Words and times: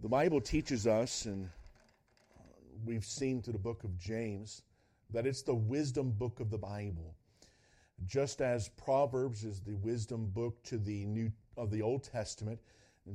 The 0.00 0.08
Bible 0.08 0.40
teaches 0.40 0.86
us, 0.86 1.24
and 1.24 1.50
we've 2.84 3.04
seen 3.04 3.42
through 3.42 3.54
the 3.54 3.58
book 3.58 3.82
of 3.82 3.98
James, 3.98 4.62
that 5.10 5.26
it's 5.26 5.42
the 5.42 5.56
wisdom 5.56 6.12
book 6.12 6.38
of 6.38 6.50
the 6.50 6.58
Bible. 6.58 7.16
Just 8.06 8.40
as 8.40 8.68
Proverbs 8.68 9.42
is 9.42 9.60
the 9.60 9.74
wisdom 9.74 10.26
book 10.26 10.62
to 10.62 10.78
the 10.78 11.04
new 11.06 11.32
of 11.56 11.72
the 11.72 11.82
Old 11.82 12.04
Testament, 12.04 12.60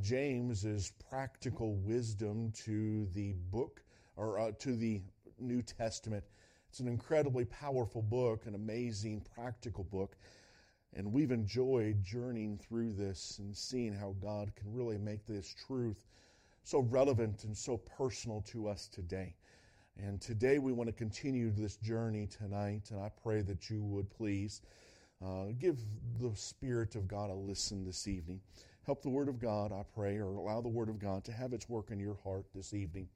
James 0.02 0.66
is 0.66 0.92
practical 1.10 1.76
wisdom 1.78 2.52
to 2.66 3.06
the 3.14 3.32
book 3.50 3.82
or 4.18 4.38
uh, 4.38 4.52
to 4.60 4.76
the 4.76 5.02
New 5.40 5.62
Testament. 5.62 6.26
It's 6.68 6.82
an 6.82 6.90
incredibly 6.90 7.46
powerful 7.46 8.02
book, 8.02 8.46
an 8.46 8.56
amazing 8.56 9.26
practical 9.34 9.86
book. 9.86 10.18
And 10.94 11.14
we've 11.14 11.32
enjoyed 11.32 12.04
journeying 12.04 12.58
through 12.58 12.92
this 12.92 13.40
and 13.40 13.56
seeing 13.56 13.94
how 13.94 14.18
God 14.22 14.52
can 14.58 14.74
really 14.74 14.98
make 14.98 15.26
this 15.26 15.56
truth 15.66 16.08
so 16.64 16.80
relevant 16.80 17.44
and 17.44 17.56
so 17.56 17.78
personal 17.78 18.42
to 18.48 18.68
us 18.68 18.88
today. 18.88 19.36
And 19.98 20.20
today 20.20 20.58
we 20.60 20.72
want 20.72 20.88
to 20.88 20.94
continue 20.94 21.52
this 21.52 21.76
journey 21.78 22.28
tonight, 22.28 22.90
and 22.90 23.00
I 23.00 23.12
pray 23.22 23.42
that 23.42 23.70
you 23.70 23.84
would 23.84 24.10
please 24.10 24.62
uh, 25.24 25.48
give 25.60 25.78
the 26.20 26.36
Spirit 26.36 26.96
of 26.96 27.08
God 27.08 27.30
a 27.30 27.34
listen 27.34 27.86
this 27.86 28.08
evening. 28.08 28.40
Help 28.86 29.02
the 29.02 29.10
Word 29.10 29.30
of 29.30 29.40
God, 29.40 29.72
I 29.72 29.84
pray, 29.94 30.18
or 30.18 30.36
allow 30.36 30.62
the 30.62 30.70
Word 30.70 30.90
of 30.90 31.00
God 31.00 31.24
to 31.26 31.32
have 31.32 31.54
its 31.54 31.70
work 31.70 31.92
in 31.92 32.00
your 32.00 32.18
heart 32.24 32.46
this 32.56 32.74
evening. 32.74 33.08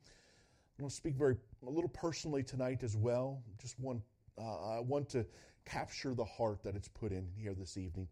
I 0.78 0.84
want 0.84 0.92
to 0.92 0.98
speak 0.98 1.16
very 1.16 1.36
a 1.66 1.70
little 1.70 1.90
personally 1.90 2.44
tonight 2.44 2.84
as 2.84 2.96
well. 2.96 3.42
Just 3.60 3.80
one, 3.80 4.02
uh, 4.38 4.78
I 4.78 4.80
want 4.80 5.10
to 5.10 5.26
capture 5.66 6.14
the 6.14 6.24
heart 6.24 6.64
that 6.64 6.76
it's 6.76 6.88
put 6.88 7.12
in 7.12 7.28
here 7.36 7.54
this 7.54 7.78
evening, 7.78 8.08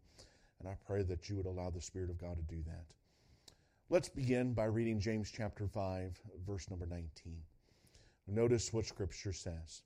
and 0.58 0.68
I 0.68 0.76
pray 0.86 1.02
that 1.04 1.28
you 1.28 1.36
would 1.36 1.46
allow 1.46 1.70
the 1.70 1.80
Spirit 1.80 2.10
of 2.10 2.18
God 2.18 2.36
to 2.36 2.54
do 2.54 2.62
that. 2.66 2.84
Let's 3.88 4.08
begin 4.08 4.52
by 4.52 4.64
reading 4.64 4.98
James 4.98 5.30
chapter 5.30 5.68
5, 5.68 6.20
verse 6.44 6.68
number 6.68 6.86
19. 6.86 7.08
Notice 8.26 8.72
what 8.72 8.84
Scripture 8.84 9.32
says. 9.32 9.82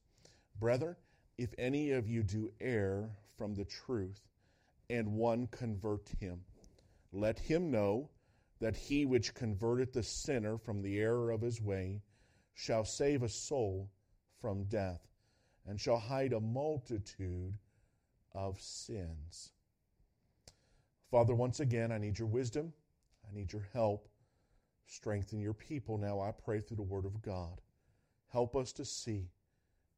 Brethren, 0.59 0.97
if 1.37 1.51
any 1.59 1.91
of 1.91 2.09
you 2.09 2.23
do 2.23 2.51
err 2.63 3.11
from 3.37 3.55
the 3.55 3.67
truth, 3.67 4.23
and 4.89 5.13
one 5.13 5.49
convert 5.49 6.09
him, 6.19 6.41
let 7.13 7.39
him 7.39 7.71
know 7.71 8.09
that 8.59 8.75
he 8.75 9.05
which 9.05 9.35
converteth 9.35 9.93
the 9.93 10.03
sinner 10.03 10.57
from 10.57 10.81
the 10.81 10.99
error 10.99 11.31
of 11.31 11.43
his 11.43 11.61
way 11.61 12.01
shall 12.55 12.87
save 12.87 13.23
a 13.23 13.29
soul 13.29 13.91
from 14.41 14.65
death, 14.65 15.07
and 15.67 15.79
shall 15.79 15.99
hide 15.99 16.33
a 16.33 16.41
multitude 16.41 17.53
of 18.33 18.59
sins. 18.63 19.53
Father, 21.11 21.35
once 21.35 21.61
again, 21.61 21.93
I 21.93 21.99
need 21.99 22.19
your 22.19 22.29
wisdom. 22.29 22.73
I 23.31 23.37
need 23.37 23.53
your 23.53 23.69
help. 23.73 24.09
Strengthen 24.87 25.41
your 25.41 25.55
people 25.55 25.99
now, 25.99 26.21
I 26.21 26.33
pray, 26.33 26.61
through 26.61 26.79
the 26.79 26.83
Word 26.83 27.05
of 27.05 27.23
God. 27.23 27.61
Help 28.33 28.57
us 28.57 28.73
to 28.73 28.85
see 28.85 29.31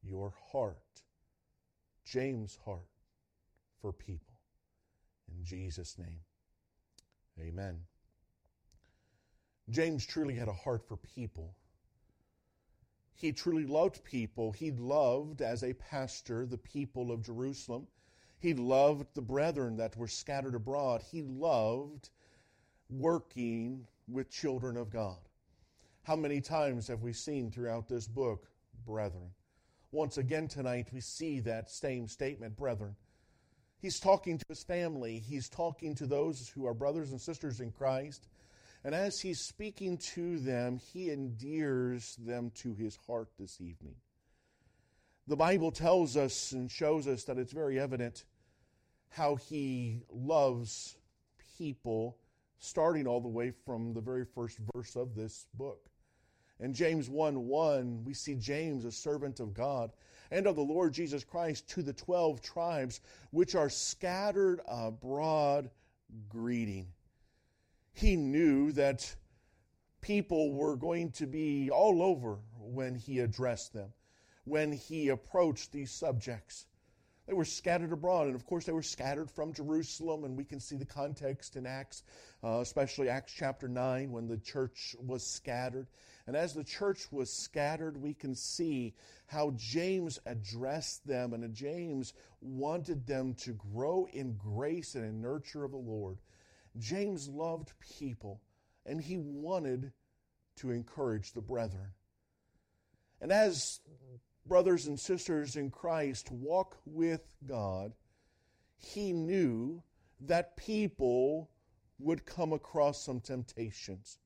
your 0.03 0.33
heart, 0.51 1.01
James' 2.05 2.59
heart, 2.63 2.87
for 3.81 3.91
people. 3.91 4.35
In 5.27 5.43
Jesus' 5.43 5.97
name, 5.97 6.19
amen. 7.39 7.79
James 9.69 10.05
truly 10.05 10.35
had 10.35 10.47
a 10.47 10.53
heart 10.53 10.87
for 10.87 10.97
people. 10.97 11.55
He 13.15 13.31
truly 13.31 13.65
loved 13.65 14.03
people. 14.03 14.51
He 14.51 14.71
loved, 14.71 15.41
as 15.41 15.63
a 15.63 15.73
pastor, 15.73 16.45
the 16.45 16.57
people 16.57 17.11
of 17.11 17.23
Jerusalem. 17.23 17.87
He 18.39 18.53
loved 18.53 19.07
the 19.15 19.21
brethren 19.21 19.77
that 19.77 19.95
were 19.95 20.07
scattered 20.07 20.55
abroad. 20.55 21.01
He 21.01 21.21
loved 21.21 22.09
working 22.97 23.87
with 24.07 24.29
children 24.29 24.77
of 24.77 24.89
God. 24.89 25.17
How 26.03 26.15
many 26.15 26.41
times 26.41 26.87
have 26.87 27.01
we 27.01 27.13
seen 27.13 27.49
throughout 27.49 27.87
this 27.87 28.07
book, 28.07 28.47
brethren? 28.85 29.31
Once 29.91 30.17
again 30.17 30.47
tonight, 30.47 30.87
we 30.91 30.99
see 30.99 31.39
that 31.41 31.69
same 31.69 32.07
statement, 32.07 32.57
brethren. 32.57 32.95
He's 33.79 33.99
talking 33.99 34.37
to 34.37 34.45
his 34.47 34.63
family, 34.63 35.19
he's 35.19 35.49
talking 35.49 35.95
to 35.95 36.05
those 36.05 36.49
who 36.49 36.65
are 36.65 36.73
brothers 36.73 37.11
and 37.11 37.21
sisters 37.21 37.59
in 37.59 37.71
Christ. 37.71 38.27
And 38.83 38.93
as 38.93 39.19
he's 39.19 39.39
speaking 39.39 39.97
to 40.13 40.39
them, 40.39 40.77
he 40.77 41.09
endears 41.09 42.17
them 42.17 42.51
to 42.55 42.73
his 42.73 42.97
heart 43.07 43.29
this 43.39 43.61
evening. 43.61 43.95
The 45.27 45.37
Bible 45.37 45.71
tells 45.71 46.17
us 46.17 46.51
and 46.51 46.69
shows 46.69 47.07
us 47.07 47.23
that 47.25 47.37
it's 47.37 47.53
very 47.53 47.79
evident 47.79 48.25
how 49.09 49.35
he 49.35 50.01
loves 50.11 50.97
people, 51.57 52.17
starting 52.63 53.05
all 53.05 53.19
the 53.19 53.27
way 53.27 53.51
from 53.65 53.93
the 53.93 53.99
very 53.99 54.23
first 54.23 54.57
verse 54.73 54.95
of 54.95 55.15
this 55.15 55.47
book. 55.55 55.89
In 56.61 56.73
James 56.73 57.09
1 57.09 57.45
1, 57.45 58.03
we 58.05 58.13
see 58.13 58.35
James, 58.35 58.85
a 58.85 58.91
servant 58.91 59.41
of 59.41 59.53
God 59.53 59.91
and 60.31 60.47
of 60.47 60.55
the 60.55 60.61
Lord 60.61 60.93
Jesus 60.93 61.25
Christ, 61.25 61.67
to 61.71 61.83
the 61.83 61.91
12 61.91 62.41
tribes 62.41 63.01
which 63.31 63.53
are 63.53 63.69
scattered 63.69 64.61
abroad, 64.65 65.69
greeting. 66.29 66.87
He 67.91 68.15
knew 68.15 68.71
that 68.71 69.13
people 69.99 70.53
were 70.53 70.77
going 70.77 71.11
to 71.11 71.27
be 71.27 71.69
all 71.69 72.01
over 72.01 72.39
when 72.57 72.95
he 72.95 73.19
addressed 73.19 73.73
them, 73.73 73.91
when 74.45 74.71
he 74.71 75.09
approached 75.09 75.73
these 75.73 75.91
subjects. 75.91 76.65
They 77.25 77.33
were 77.33 77.45
scattered 77.45 77.93
abroad, 77.93 78.27
and 78.27 78.35
of 78.35 78.45
course, 78.45 78.65
they 78.65 78.73
were 78.73 78.81
scattered 78.81 79.31
from 79.31 79.53
Jerusalem, 79.53 80.25
and 80.25 80.35
we 80.35 80.43
can 80.43 80.59
see 80.59 80.75
the 80.75 80.85
context 80.85 81.55
in 81.55 81.65
Acts, 81.65 82.03
uh, 82.43 82.59
especially 82.59 83.07
Acts 83.07 83.33
chapter 83.33 83.69
9, 83.69 84.11
when 84.11 84.27
the 84.27 84.37
church 84.37 84.95
was 84.99 85.25
scattered. 85.25 85.87
And 86.27 86.35
as 86.35 86.53
the 86.53 86.65
church 86.65 87.11
was 87.11 87.31
scattered, 87.31 87.95
we 87.95 88.13
can 88.13 88.35
see 88.35 88.93
how 89.27 89.51
James 89.55 90.19
addressed 90.25 91.07
them, 91.07 91.33
and 91.33 91.53
James 91.53 92.13
wanted 92.41 93.07
them 93.07 93.35
to 93.35 93.53
grow 93.53 94.05
in 94.11 94.33
grace 94.33 94.95
and 94.95 95.05
in 95.05 95.21
nurture 95.21 95.63
of 95.63 95.71
the 95.71 95.77
Lord. 95.77 96.17
James 96.77 97.29
loved 97.29 97.71
people, 97.79 98.41
and 98.85 98.99
he 98.99 99.17
wanted 99.17 99.93
to 100.57 100.71
encourage 100.71 101.31
the 101.31 101.41
brethren. 101.41 101.93
And 103.21 103.31
as 103.31 103.79
brothers 104.45 104.87
and 104.87 104.99
sisters 104.99 105.55
in 105.55 105.69
Christ 105.69 106.31
walk 106.31 106.77
with 106.85 107.21
God, 107.45 107.93
he 108.77 109.13
knew 109.13 109.81
that 110.21 110.57
people 110.57 111.49
would 111.99 112.25
come 112.25 112.53
across 112.53 113.03
some 113.03 113.19
temptations. 113.19 114.19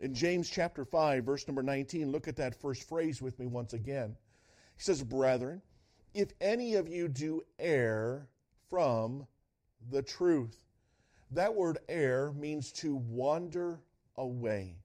In 0.00 0.14
James 0.14 0.50
chapter 0.50 0.84
5, 0.84 1.24
verse 1.24 1.46
number 1.46 1.62
19, 1.62 2.10
look 2.10 2.28
at 2.28 2.36
that 2.36 2.60
first 2.60 2.88
phrase 2.88 3.22
with 3.22 3.38
me 3.38 3.46
once 3.46 3.72
again. 3.72 4.16
He 4.76 4.82
says, 4.82 5.02
Brethren, 5.02 5.62
if 6.14 6.32
any 6.40 6.74
of 6.74 6.88
you 6.88 7.08
do 7.08 7.42
err 7.58 8.28
from 8.68 9.26
the 9.90 10.02
truth. 10.02 10.60
That 11.30 11.54
word 11.54 11.78
err 11.88 12.32
means 12.32 12.72
to 12.72 12.96
wander 12.96 13.80
away 14.16 14.76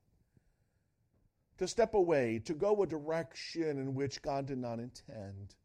to 1.59 1.67
step 1.67 1.93
away, 1.93 2.41
to 2.45 2.53
go 2.53 2.81
a 2.81 2.87
direction 2.87 3.77
in 3.77 3.93
which 3.93 4.21
God 4.21 4.47
did 4.47 4.57
not 4.57 4.79
intend. 4.79 5.55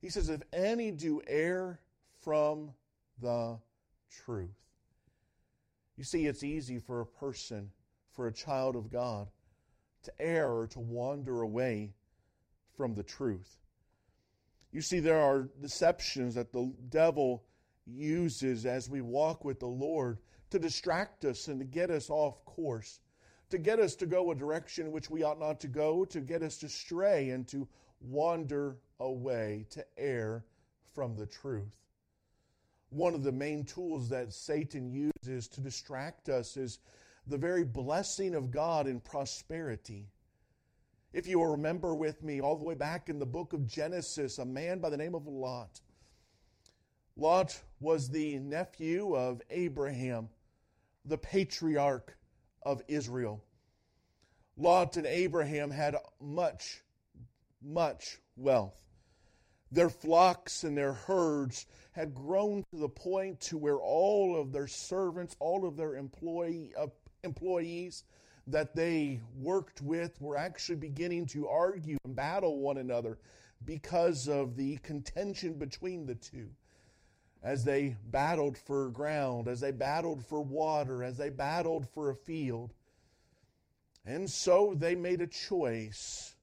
He 0.00 0.10
says, 0.10 0.28
If 0.28 0.42
any 0.52 0.90
do 0.90 1.22
err 1.28 1.80
from 2.22 2.72
the 3.20 3.58
truth. 4.24 4.50
You 5.96 6.02
see, 6.02 6.26
it's 6.26 6.42
easy 6.42 6.80
for 6.80 7.00
a 7.00 7.06
person, 7.06 7.70
for 8.10 8.26
a 8.26 8.32
child 8.32 8.74
of 8.74 8.90
God, 8.90 9.28
to 10.02 10.12
err 10.18 10.52
or 10.52 10.66
to 10.68 10.80
wander 10.80 11.42
away 11.42 11.94
from 12.76 12.94
the 12.94 13.04
truth. 13.04 13.58
You 14.72 14.82
see, 14.82 14.98
there 14.98 15.20
are 15.20 15.48
deceptions 15.60 16.34
that 16.34 16.52
the 16.52 16.72
devil 16.88 17.44
uses 17.86 18.66
as 18.66 18.90
we 18.90 19.00
walk 19.00 19.44
with 19.44 19.60
the 19.60 19.66
Lord 19.66 20.18
to 20.50 20.58
distract 20.58 21.24
us 21.24 21.46
and 21.46 21.60
to 21.60 21.64
get 21.64 21.90
us 21.90 22.10
off 22.10 22.44
course 22.44 22.98
to 23.52 23.58
get 23.58 23.78
us 23.78 23.94
to 23.94 24.06
go 24.06 24.30
a 24.30 24.34
direction 24.34 24.90
which 24.90 25.10
we 25.10 25.22
ought 25.22 25.38
not 25.38 25.60
to 25.60 25.68
go, 25.68 26.06
to 26.06 26.20
get 26.22 26.42
us 26.42 26.56
to 26.56 26.70
stray 26.70 27.28
and 27.28 27.46
to 27.46 27.68
wander 28.00 28.78
away, 28.98 29.66
to 29.68 29.84
err 29.98 30.42
from 30.94 31.14
the 31.14 31.26
truth. 31.26 31.76
One 32.88 33.12
of 33.12 33.22
the 33.22 33.30
main 33.30 33.64
tools 33.64 34.08
that 34.08 34.32
Satan 34.32 34.90
uses 34.90 35.48
to 35.48 35.60
distract 35.60 36.30
us 36.30 36.56
is 36.56 36.78
the 37.26 37.36
very 37.36 37.62
blessing 37.62 38.34
of 38.34 38.50
God 38.50 38.86
in 38.86 39.00
prosperity. 39.00 40.08
If 41.12 41.26
you 41.26 41.38
will 41.38 41.50
remember 41.50 41.94
with 41.94 42.22
me, 42.22 42.40
all 42.40 42.56
the 42.56 42.64
way 42.64 42.74
back 42.74 43.10
in 43.10 43.18
the 43.18 43.26
book 43.26 43.52
of 43.52 43.66
Genesis, 43.66 44.38
a 44.38 44.46
man 44.46 44.78
by 44.78 44.88
the 44.88 44.96
name 44.96 45.14
of 45.14 45.26
Lot. 45.26 45.82
Lot 47.18 47.60
was 47.80 48.08
the 48.08 48.38
nephew 48.38 49.14
of 49.14 49.42
Abraham, 49.50 50.30
the 51.04 51.18
patriarch 51.18 52.16
of 52.64 52.82
Israel. 52.88 53.44
Lot 54.56 54.96
and 54.96 55.06
Abraham 55.06 55.70
had 55.70 55.96
much, 56.20 56.82
much 57.62 58.18
wealth. 58.36 58.78
Their 59.70 59.88
flocks 59.88 60.64
and 60.64 60.76
their 60.76 60.92
herds 60.92 61.66
had 61.92 62.14
grown 62.14 62.64
to 62.72 62.78
the 62.78 62.88
point 62.88 63.40
to 63.40 63.56
where 63.56 63.78
all 63.78 64.38
of 64.38 64.52
their 64.52 64.66
servants, 64.66 65.34
all 65.40 65.66
of 65.66 65.76
their 65.76 65.96
employee, 65.96 66.72
uh, 66.78 66.88
employees, 67.24 68.04
that 68.46 68.74
they 68.74 69.20
worked 69.36 69.80
with 69.80 70.20
were 70.20 70.36
actually 70.36 70.76
beginning 70.76 71.26
to 71.26 71.48
argue 71.48 71.96
and 72.04 72.16
battle 72.16 72.58
one 72.60 72.78
another 72.78 73.18
because 73.64 74.28
of 74.28 74.56
the 74.56 74.76
contention 74.78 75.54
between 75.54 76.06
the 76.06 76.16
two. 76.16 76.50
As 77.42 77.64
they 77.64 77.96
battled 78.04 78.56
for 78.56 78.88
ground, 78.90 79.48
as 79.48 79.60
they 79.60 79.72
battled 79.72 80.24
for 80.24 80.40
water, 80.40 81.02
as 81.02 81.16
they 81.16 81.28
battled 81.28 81.88
for 81.88 82.10
a 82.10 82.14
field. 82.14 82.72
And 84.04 84.30
so 84.30 84.74
they 84.76 84.94
made 84.94 85.20
a 85.20 85.26
choice. 85.26 86.36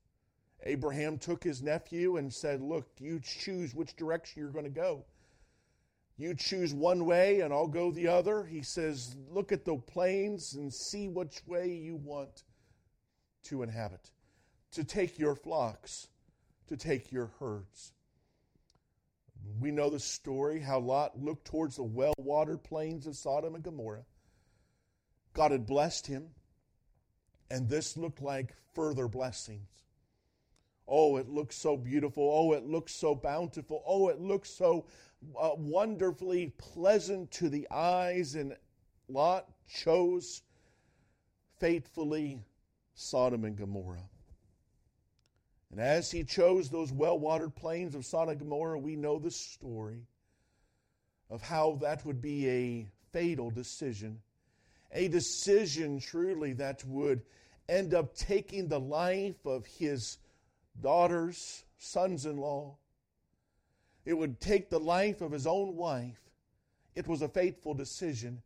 Abraham 0.63 1.17
took 1.17 1.43
his 1.43 1.61
nephew 1.61 2.17
and 2.17 2.33
said, 2.33 2.61
Look, 2.61 2.87
you 2.99 3.19
choose 3.21 3.73
which 3.73 3.95
direction 3.95 4.41
you're 4.41 4.51
going 4.51 4.65
to 4.65 4.69
go. 4.69 5.05
You 6.17 6.33
choose 6.33 6.73
one 6.73 7.05
way 7.05 7.39
and 7.39 7.53
I'll 7.53 7.67
go 7.67 7.91
the 7.91 8.07
other. 8.07 8.43
He 8.43 8.61
says, 8.61 9.15
Look 9.29 9.53
at 9.53 9.63
the 9.63 9.77
plains 9.77 10.53
and 10.53 10.73
see 10.73 11.07
which 11.07 11.41
way 11.47 11.69
you 11.69 11.95
want 11.95 12.43
to 13.43 13.63
inhabit, 13.63 14.11
to 14.73 14.83
take 14.83 15.17
your 15.17 15.33
flocks, 15.33 16.07
to 16.67 16.75
take 16.75 17.11
your 17.11 17.31
herds. 17.39 17.93
We 19.59 19.71
know 19.71 19.89
the 19.89 19.99
story 19.99 20.59
how 20.59 20.79
Lot 20.79 21.19
looked 21.21 21.45
towards 21.45 21.75
the 21.75 21.83
well 21.83 22.13
watered 22.17 22.63
plains 22.63 23.07
of 23.07 23.15
Sodom 23.15 23.55
and 23.55 23.63
Gomorrah. 23.63 24.05
God 25.33 25.51
had 25.51 25.65
blessed 25.65 26.07
him, 26.07 26.29
and 27.51 27.69
this 27.69 27.97
looked 27.97 28.21
like 28.21 28.53
further 28.73 29.07
blessings. 29.07 29.67
Oh, 30.87 31.17
it 31.17 31.29
looks 31.29 31.55
so 31.55 31.77
beautiful. 31.77 32.23
Oh, 32.33 32.53
it 32.53 32.65
looks 32.65 32.93
so 32.93 33.13
bountiful. 33.13 33.83
Oh, 33.85 34.09
it 34.09 34.19
looks 34.19 34.49
so 34.49 34.85
uh, 35.39 35.51
wonderfully 35.55 36.53
pleasant 36.57 37.29
to 37.31 37.49
the 37.49 37.67
eyes. 37.69 38.33
And 38.33 38.55
Lot 39.07 39.47
chose 39.67 40.41
faithfully 41.59 42.41
Sodom 42.95 43.45
and 43.45 43.55
Gomorrah. 43.55 44.09
And 45.71 45.79
as 45.79 46.09
he 46.09 46.23
chose 46.23 46.69
those 46.69 46.91
well 46.91 47.19
watered 47.19 47.55
plains 47.55 47.95
of 47.95 48.05
Sodom 48.05 48.29
and 48.29 48.39
Gomorrah, 48.39 48.79
we 48.79 48.95
know 48.95 49.19
the 49.19 49.31
story 49.31 50.07
of 51.29 51.41
how 51.41 51.77
that 51.81 52.05
would 52.05 52.21
be 52.21 52.49
a 52.49 52.87
fatal 53.11 53.51
decision. 53.51 54.19
A 54.91 55.07
decision 55.07 55.99
truly 55.99 56.53
that 56.53 56.83
would 56.85 57.21
end 57.67 57.93
up 57.93 58.15
taking 58.15 58.67
the 58.67 58.79
life 58.79 59.45
of 59.45 59.65
his 59.67 60.17
daughters, 60.81 61.63
sons 61.77 62.25
in 62.25 62.37
law. 62.37 62.75
It 64.05 64.13
would 64.13 64.39
take 64.39 64.69
the 64.69 64.79
life 64.79 65.21
of 65.21 65.31
his 65.31 65.45
own 65.45 65.75
wife. 65.75 66.19
It 66.95 67.07
was 67.07 67.21
a 67.21 67.29
fateful 67.29 67.75
decision. 67.75 68.41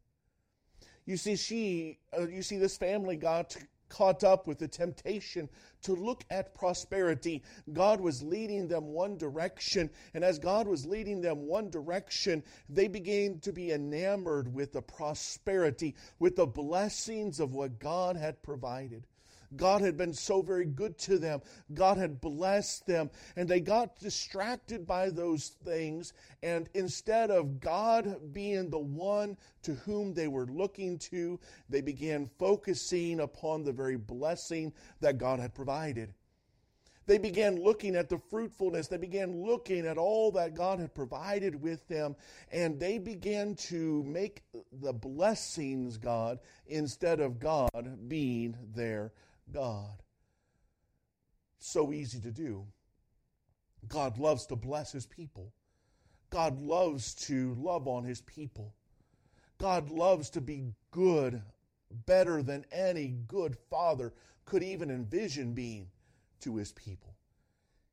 You 1.06 1.16
see, 1.16 1.38
she, 1.38 2.00
uh, 2.18 2.28
you 2.28 2.42
see, 2.42 2.58
this 2.58 2.78
family 2.78 3.16
got 3.16 3.56
caught 3.94 4.24
up 4.24 4.48
with 4.48 4.57
the 4.57 4.68
temptation 4.68 5.48
to 5.84 5.94
look 5.94 6.24
at 6.31 6.56
prosperity. 6.56 7.44
God 7.72 8.01
was 8.01 8.24
leading 8.24 8.68
them 8.68 8.88
one 8.88 9.18
direction, 9.18 9.92
and 10.16 10.24
as 10.24 10.40
God 10.40 10.68
was 10.68 10.88
leading 10.88 11.22
them 11.22 11.45
one 11.45 11.69
direction, 11.69 12.42
they 12.68 12.88
began 12.88 13.40
to 13.42 13.54
be 13.54 13.72
enamored 13.72 14.51
with 14.51 14.74
the 14.74 14.81
prosperity, 14.81 15.94
with 16.18 16.36
the 16.36 16.48
blessings 16.48 17.40
of 17.40 17.54
what 17.54 17.80
God 17.80 18.16
had 18.16 18.42
provided. 18.42 19.06
God 19.55 19.81
had 19.81 19.97
been 19.97 20.13
so 20.13 20.41
very 20.41 20.65
good 20.65 20.97
to 21.00 21.17
them. 21.17 21.41
God 21.73 21.97
had 21.97 22.21
blessed 22.21 22.85
them. 22.85 23.09
And 23.35 23.47
they 23.47 23.59
got 23.59 24.00
distracted 24.00 24.85
by 24.85 25.09
those 25.09 25.50
things. 25.65 26.13
And 26.41 26.69
instead 26.73 27.31
of 27.31 27.59
God 27.59 28.33
being 28.33 28.69
the 28.69 28.79
one 28.79 29.38
to 29.63 29.73
whom 29.73 30.13
they 30.13 30.27
were 30.27 30.47
looking 30.47 30.97
to, 31.00 31.39
they 31.69 31.81
began 31.81 32.29
focusing 32.39 33.19
upon 33.19 33.63
the 33.63 33.73
very 33.73 33.97
blessing 33.97 34.73
that 35.00 35.17
God 35.17 35.39
had 35.39 35.53
provided. 35.53 36.13
They 37.05 37.17
began 37.17 37.61
looking 37.61 37.95
at 37.95 38.07
the 38.07 38.17
fruitfulness. 38.17 38.88
They 38.88 38.97
began 38.97 39.44
looking 39.44 39.85
at 39.85 39.97
all 39.97 40.31
that 40.31 40.55
God 40.55 40.79
had 40.79 40.94
provided 40.94 41.61
with 41.61 41.85
them. 41.88 42.15
And 42.51 42.79
they 42.79 42.97
began 42.97 43.55
to 43.55 44.03
make 44.03 44.44
the 44.71 44.94
blessings 44.94 45.97
God 45.97 46.39
instead 46.67 47.19
of 47.19 47.39
God 47.39 48.07
being 48.07 48.55
their 48.73 49.11
God. 49.51 50.01
So 51.60 51.94
easy 51.94 52.19
to 52.22 52.31
do. 52.31 52.68
God 53.88 54.18
loves 54.18 54.45
to 54.48 54.56
bless 54.56 54.92
his 54.92 55.06
people. 55.06 55.54
God 56.30 56.60
loves 56.60 57.13
to 57.28 57.56
love 57.60 57.88
on 57.88 58.04
his 58.04 58.22
people. 58.22 58.74
God 59.60 59.90
loves 59.90 60.30
to 60.31 60.42
be 60.42 60.74
good, 60.92 61.42
better 62.06 62.42
than 62.42 62.66
any 62.72 63.16
good 63.28 63.56
father 63.69 64.13
could 64.45 64.63
even 64.63 64.90
envision 64.90 65.54
being 65.54 65.88
to 66.42 66.56
his 66.56 66.72
people. 66.72 67.16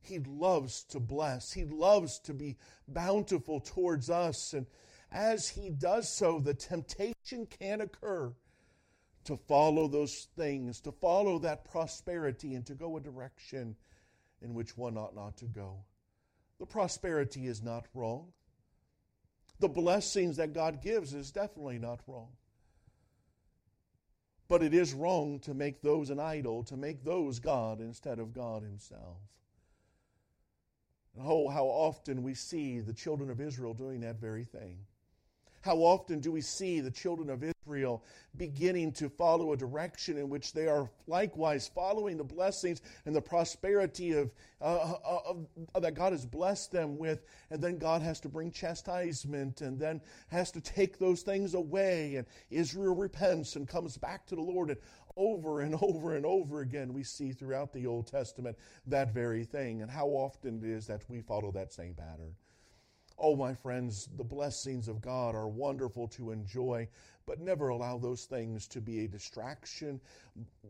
He 0.00 0.18
loves 0.18 0.82
to 0.84 0.98
bless. 0.98 1.52
He 1.52 1.64
loves 1.64 2.18
to 2.20 2.34
be 2.34 2.56
bountiful 2.88 3.60
towards 3.60 4.08
us. 4.08 4.54
And 4.54 4.66
as 5.12 5.48
he 5.48 5.70
does 5.70 6.08
so, 6.08 6.40
the 6.40 6.54
temptation 6.54 7.46
can 7.46 7.82
occur 7.82 8.32
to 9.30 9.36
follow 9.36 9.88
those 9.88 10.28
things, 10.36 10.80
to 10.82 10.92
follow 10.92 11.38
that 11.38 11.64
prosperity, 11.64 12.54
and 12.54 12.66
to 12.66 12.74
go 12.74 12.96
a 12.96 13.00
direction 13.00 13.76
in 14.42 14.54
which 14.54 14.76
one 14.76 14.96
ought 14.96 15.14
not 15.14 15.36
to 15.38 15.46
go. 15.46 15.84
The 16.58 16.66
prosperity 16.66 17.46
is 17.46 17.62
not 17.62 17.86
wrong. 17.94 18.32
The 19.60 19.68
blessings 19.68 20.36
that 20.36 20.52
God 20.52 20.82
gives 20.82 21.14
is 21.14 21.30
definitely 21.30 21.78
not 21.78 22.00
wrong. 22.06 22.28
But 24.48 24.62
it 24.62 24.74
is 24.74 24.92
wrong 24.92 25.38
to 25.40 25.54
make 25.54 25.80
those 25.80 26.10
an 26.10 26.18
idol, 26.18 26.64
to 26.64 26.76
make 26.76 27.04
those 27.04 27.38
God 27.38 27.80
instead 27.80 28.18
of 28.18 28.32
God 28.32 28.62
Himself. 28.62 29.18
And 31.16 31.24
oh, 31.26 31.48
how 31.48 31.66
often 31.66 32.22
we 32.22 32.34
see 32.34 32.80
the 32.80 32.92
children 32.92 33.30
of 33.30 33.40
Israel 33.40 33.74
doing 33.74 34.00
that 34.00 34.20
very 34.20 34.44
thing. 34.44 34.78
How 35.62 35.76
often 35.76 36.20
do 36.20 36.32
we 36.32 36.40
see 36.40 36.80
the 36.80 36.90
children 36.90 37.28
of 37.28 37.44
Israel 37.44 38.02
beginning 38.36 38.92
to 38.92 39.10
follow 39.10 39.52
a 39.52 39.56
direction 39.56 40.16
in 40.16 40.30
which 40.30 40.54
they 40.54 40.66
are 40.66 40.90
likewise 41.06 41.70
following 41.74 42.16
the 42.16 42.24
blessings 42.24 42.80
and 43.04 43.14
the 43.14 43.20
prosperity 43.20 44.12
of, 44.12 44.32
uh, 44.62 44.94
uh, 45.04 45.34
uh, 45.74 45.80
that 45.80 45.94
God 45.94 46.12
has 46.12 46.24
blessed 46.24 46.72
them 46.72 46.96
with, 46.96 47.24
and 47.50 47.60
then 47.60 47.76
God 47.76 48.00
has 48.00 48.20
to 48.20 48.28
bring 48.28 48.50
chastisement 48.50 49.60
and 49.60 49.78
then 49.78 50.00
has 50.28 50.50
to 50.52 50.60
take 50.60 50.98
those 50.98 51.22
things 51.22 51.54
away, 51.54 52.16
and 52.16 52.26
Israel 52.50 52.94
repents 52.94 53.56
and 53.56 53.68
comes 53.68 53.98
back 53.98 54.26
to 54.26 54.36
the 54.36 54.42
Lord, 54.42 54.70
and 54.70 54.78
over 55.16 55.60
and 55.60 55.74
over 55.82 56.16
and 56.16 56.24
over 56.24 56.60
again 56.60 56.94
we 56.94 57.02
see 57.02 57.32
throughout 57.32 57.72
the 57.72 57.86
Old 57.86 58.06
Testament 58.06 58.56
that 58.86 59.12
very 59.12 59.44
thing, 59.44 59.82
and 59.82 59.90
how 59.90 60.06
often 60.06 60.62
it 60.64 60.70
is 60.70 60.86
that 60.86 61.02
we 61.08 61.20
follow 61.20 61.50
that 61.52 61.72
same 61.72 61.94
pattern. 61.94 62.34
Oh, 63.22 63.36
my 63.36 63.52
friends, 63.52 64.08
the 64.16 64.24
blessings 64.24 64.88
of 64.88 65.02
God 65.02 65.34
are 65.34 65.46
wonderful 65.46 66.08
to 66.08 66.30
enjoy, 66.30 66.88
but 67.26 67.38
never 67.38 67.68
allow 67.68 67.98
those 67.98 68.24
things 68.24 68.66
to 68.68 68.80
be 68.80 69.04
a 69.04 69.08
distraction 69.08 70.00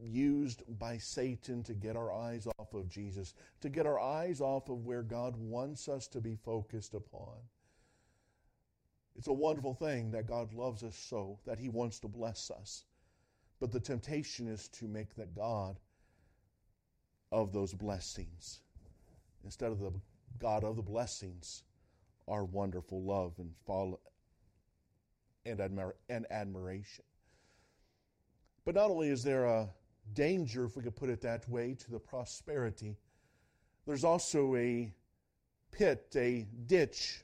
used 0.03 0.65
by 0.77 0.99
Satan 0.99 1.63
to 1.63 1.75
get 1.75 1.95
our 1.95 2.13
eyes 2.13 2.49
off 2.59 2.75
of 2.75 2.89
Jesus, 2.89 3.35
to 3.61 3.69
get 3.69 3.87
our 3.87 4.01
eyes 4.01 4.41
off 4.41 4.69
of 4.69 4.85
where 4.85 5.05
God 5.05 5.37
wants 5.37 5.89
us 5.89 6.09
to 6.09 6.21
be 6.21 6.35
focused 6.35 6.93
upon. 6.95 7.37
It's 9.17 9.29
a 9.29 9.33
wonderful 9.33 9.75
thing 9.75 10.11
that 10.11 10.27
God 10.27 10.53
loves 10.53 10.83
us 10.83 10.97
so, 10.97 11.39
that 11.47 11.61
He 11.61 11.69
wants 11.69 12.01
to 12.01 12.09
bless 12.09 12.51
us. 12.51 12.85
But 13.61 13.71
the 13.71 13.79
temptation 13.79 14.49
is 14.49 14.67
to 14.69 14.89
make 14.89 15.15
that 15.15 15.37
God 15.37 15.79
of 17.31 17.53
those 17.53 17.75
blessings 17.75 18.61
instead 19.45 19.71
of 19.71 19.79
the 19.79 19.93
God 20.41 20.65
of 20.65 20.75
the 20.75 20.83
blessings 20.83 21.63
our 22.31 22.45
wonderful 22.45 23.03
love 23.03 23.35
and 23.39 23.53
follow 23.67 24.01
and, 25.45 25.61
and 26.09 26.27
admiration. 26.31 27.05
But 28.65 28.75
not 28.75 28.91
only 28.91 29.09
is 29.09 29.23
there 29.23 29.47
a 29.47 29.69
danger, 30.13 30.65
if 30.65 30.77
we 30.77 30.83
could 30.83 30.97
put 30.97 31.11
it 31.11 31.21
that 31.23 31.49
way, 31.49 31.75
to 31.75 31.91
the 31.91 31.99
prosperity, 31.99 32.97
there's 33.87 34.05
also 34.05 34.55
a 34.57 34.93
pit, 35.73 36.07
a 36.17 36.47
ditch 36.67 37.23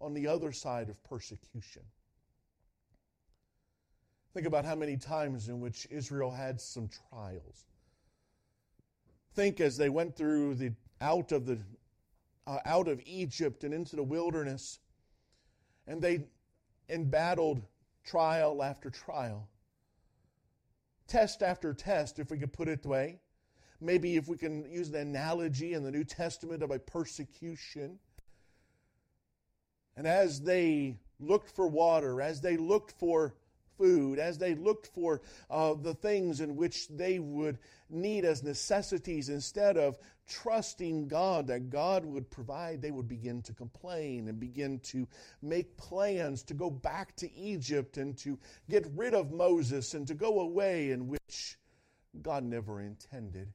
on 0.00 0.12
the 0.12 0.26
other 0.26 0.52
side 0.52 0.88
of 0.88 1.02
persecution. 1.04 1.82
Think 4.34 4.46
about 4.46 4.66
how 4.66 4.74
many 4.74 4.96
times 4.98 5.48
in 5.48 5.60
which 5.60 5.86
Israel 5.90 6.30
had 6.30 6.60
some 6.60 6.90
trials. 7.10 7.64
Think 9.34 9.60
as 9.60 9.76
they 9.76 9.88
went 9.88 10.14
through 10.16 10.56
the 10.56 10.72
out 11.00 11.32
of 11.32 11.46
the 11.46 11.58
uh, 12.46 12.58
out 12.64 12.88
of 12.88 13.00
Egypt 13.04 13.64
and 13.64 13.74
into 13.74 13.96
the 13.96 14.02
wilderness. 14.02 14.78
And 15.86 16.00
they 16.00 16.24
embattled 16.88 17.62
trial 18.04 18.62
after 18.62 18.90
trial, 18.90 19.48
test 21.08 21.42
after 21.42 21.74
test, 21.74 22.18
if 22.18 22.30
we 22.30 22.38
could 22.38 22.52
put 22.52 22.68
it 22.68 22.82
that 22.82 22.88
way. 22.88 23.20
Maybe 23.80 24.16
if 24.16 24.26
we 24.26 24.38
can 24.38 24.70
use 24.70 24.90
the 24.90 25.00
analogy 25.00 25.74
in 25.74 25.82
the 25.82 25.90
New 25.90 26.04
Testament 26.04 26.62
of 26.62 26.70
a 26.70 26.78
persecution. 26.78 27.98
And 29.96 30.06
as 30.06 30.40
they 30.40 30.98
looked 31.20 31.50
for 31.50 31.68
water, 31.68 32.22
as 32.22 32.40
they 32.40 32.56
looked 32.56 32.92
for 32.92 33.34
food, 33.76 34.18
as 34.18 34.38
they 34.38 34.54
looked 34.54 34.88
for 34.88 35.20
uh, 35.50 35.74
the 35.74 35.94
things 35.94 36.40
in 36.40 36.56
which 36.56 36.88
they 36.88 37.18
would 37.18 37.58
need 37.88 38.24
as 38.24 38.42
necessities, 38.42 39.28
instead 39.28 39.76
of 39.76 39.98
trusting 40.28 41.08
God 41.08 41.46
that 41.46 41.70
God 41.70 42.04
would 42.04 42.30
provide, 42.30 42.82
they 42.82 42.90
would 42.90 43.08
begin 43.08 43.42
to 43.42 43.52
complain 43.52 44.28
and 44.28 44.40
begin 44.40 44.80
to 44.80 45.06
make 45.40 45.76
plans 45.76 46.42
to 46.44 46.54
go 46.54 46.70
back 46.70 47.14
to 47.16 47.32
Egypt 47.34 47.96
and 47.96 48.16
to 48.18 48.38
get 48.68 48.86
rid 48.94 49.14
of 49.14 49.32
Moses 49.32 49.94
and 49.94 50.06
to 50.08 50.14
go 50.14 50.40
away, 50.40 50.90
in 50.90 51.08
which 51.08 51.58
God 52.22 52.44
never 52.44 52.80
intended. 52.80 53.52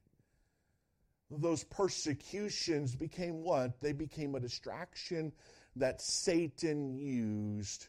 Those 1.30 1.64
persecutions 1.64 2.96
became 2.96 3.44
what? 3.44 3.80
They 3.80 3.94
became 3.94 4.36
a 4.36 4.40
distraction 4.40 5.32
that 5.78 6.02
Satan 6.02 6.98
used 6.98 7.88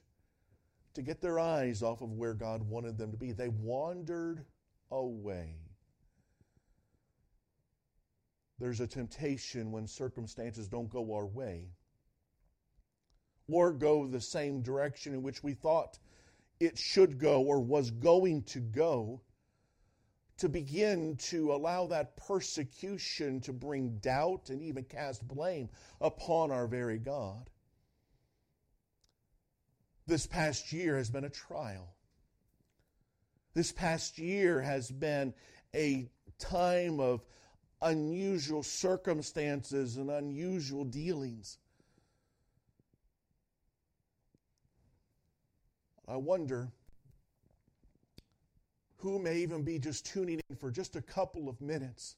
to 0.94 1.02
get 1.02 1.20
their 1.20 1.38
eyes 1.38 1.82
off 1.82 2.02
of 2.02 2.12
where 2.12 2.34
God 2.34 2.62
wanted 2.62 2.98
them 2.98 3.10
to 3.10 3.16
be. 3.16 3.32
They 3.32 3.48
wandered 3.48 4.44
away. 4.90 5.56
There's 8.58 8.80
a 8.80 8.86
temptation 8.86 9.72
when 9.72 9.86
circumstances 9.86 10.68
don't 10.68 10.88
go 10.88 11.14
our 11.14 11.26
way 11.26 11.68
or 13.50 13.72
go 13.72 14.06
the 14.06 14.20
same 14.20 14.62
direction 14.62 15.14
in 15.14 15.22
which 15.22 15.42
we 15.42 15.54
thought 15.54 15.98
it 16.60 16.78
should 16.78 17.18
go 17.18 17.42
or 17.42 17.60
was 17.60 17.90
going 17.90 18.42
to 18.44 18.60
go 18.60 19.20
to 20.38 20.48
begin 20.48 21.16
to 21.16 21.52
allow 21.52 21.86
that 21.86 22.16
persecution 22.16 23.40
to 23.40 23.52
bring 23.52 23.98
doubt 23.98 24.48
and 24.48 24.62
even 24.62 24.84
cast 24.84 25.26
blame 25.26 25.68
upon 26.00 26.50
our 26.50 26.66
very 26.66 26.98
God. 26.98 27.50
This 30.06 30.26
past 30.26 30.72
year 30.72 30.96
has 30.96 31.10
been 31.10 31.24
a 31.24 31.30
trial. 31.30 31.94
This 33.54 33.72
past 33.72 34.18
year 34.18 34.60
has 34.60 34.90
been 34.90 35.34
a 35.74 36.08
time 36.38 37.00
of 37.00 37.24
unusual 37.80 38.62
circumstances 38.62 39.96
and 39.96 40.10
unusual 40.10 40.84
dealings. 40.84 41.58
I 46.08 46.16
wonder 46.16 46.70
who 48.96 49.18
may 49.18 49.38
even 49.38 49.62
be 49.62 49.78
just 49.78 50.06
tuning 50.06 50.40
in 50.48 50.56
for 50.56 50.70
just 50.70 50.96
a 50.96 51.02
couple 51.02 51.48
of 51.48 51.60
minutes 51.60 52.16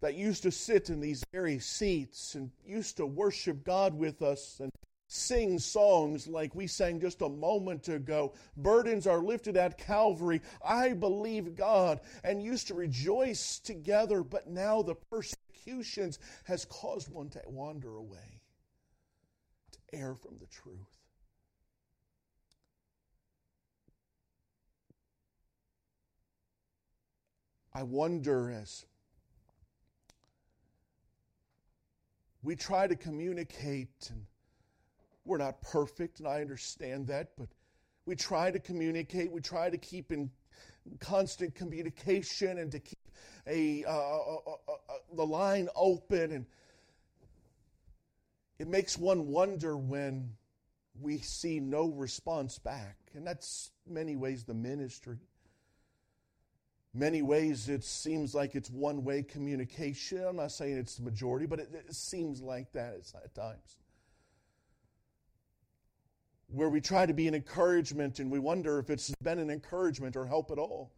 that 0.00 0.14
used 0.14 0.42
to 0.44 0.50
sit 0.50 0.88
in 0.88 1.00
these 1.00 1.22
very 1.32 1.58
seats 1.58 2.34
and 2.34 2.50
used 2.64 2.96
to 2.96 3.06
worship 3.06 3.64
God 3.64 3.94
with 3.94 4.22
us 4.22 4.60
and 4.60 4.70
sing 5.12 5.58
songs 5.58 6.28
like 6.28 6.54
we 6.54 6.68
sang 6.68 7.00
just 7.00 7.20
a 7.20 7.28
moment 7.28 7.88
ago. 7.88 8.32
Burdens 8.56 9.08
are 9.08 9.18
lifted 9.18 9.56
at 9.56 9.76
Calvary. 9.76 10.40
I 10.64 10.92
believe 10.92 11.56
God 11.56 12.00
and 12.22 12.40
used 12.40 12.68
to 12.68 12.74
rejoice 12.74 13.58
together, 13.58 14.22
but 14.22 14.48
now 14.48 14.82
the 14.82 14.94
persecutions 14.94 16.20
has 16.44 16.64
caused 16.64 17.10
one 17.10 17.28
to 17.30 17.42
wander 17.46 17.96
away, 17.96 18.40
to 19.72 19.78
err 19.92 20.14
from 20.14 20.38
the 20.38 20.46
truth. 20.46 20.76
I 27.74 27.82
wonder 27.82 28.50
as 28.50 28.86
we 32.42 32.54
try 32.54 32.86
to 32.86 32.94
communicate, 32.94 34.08
and 34.10 34.24
we're 35.24 35.38
not 35.38 35.60
perfect, 35.62 36.18
and 36.18 36.28
I 36.28 36.40
understand 36.40 37.06
that, 37.08 37.32
but 37.36 37.48
we 38.06 38.16
try 38.16 38.50
to 38.50 38.58
communicate, 38.58 39.30
we 39.30 39.40
try 39.40 39.70
to 39.70 39.78
keep 39.78 40.12
in 40.12 40.30
constant 40.98 41.54
communication 41.54 42.58
and 42.58 42.72
to 42.72 42.80
keep 42.80 42.98
a, 43.46 43.84
uh, 43.84 43.90
uh, 43.90 44.36
uh, 44.68 44.94
the 45.14 45.26
line 45.26 45.68
open. 45.76 46.32
And 46.32 46.46
it 48.58 48.68
makes 48.68 48.98
one 48.98 49.28
wonder 49.28 49.76
when 49.76 50.30
we 51.00 51.18
see 51.18 51.60
no 51.60 51.88
response 51.88 52.58
back. 52.58 52.96
And 53.14 53.26
that's 53.26 53.70
many 53.86 54.16
ways 54.16 54.44
the 54.44 54.54
ministry 54.54 55.18
many 56.94 57.22
ways 57.22 57.68
it 57.68 57.84
seems 57.84 58.34
like 58.34 58.54
it's 58.54 58.70
one 58.70 59.04
way 59.04 59.22
communication. 59.22 60.24
I'm 60.24 60.36
not 60.36 60.52
saying 60.52 60.76
it's 60.76 60.96
the 60.96 61.02
majority, 61.02 61.46
but 61.46 61.60
it, 61.60 61.70
it 61.72 61.94
seems 61.94 62.40
like 62.40 62.72
that 62.72 62.94
at 63.14 63.34
times. 63.34 63.79
Where 66.52 66.68
we 66.68 66.80
try 66.80 67.06
to 67.06 67.14
be 67.14 67.28
an 67.28 67.34
encouragement 67.34 68.18
and 68.18 68.30
we 68.30 68.38
wonder 68.38 68.78
if 68.78 68.90
it's 68.90 69.14
been 69.22 69.38
an 69.38 69.50
encouragement 69.50 70.16
or 70.16 70.26
help 70.26 70.50
at 70.50 70.58
all. 70.58 70.92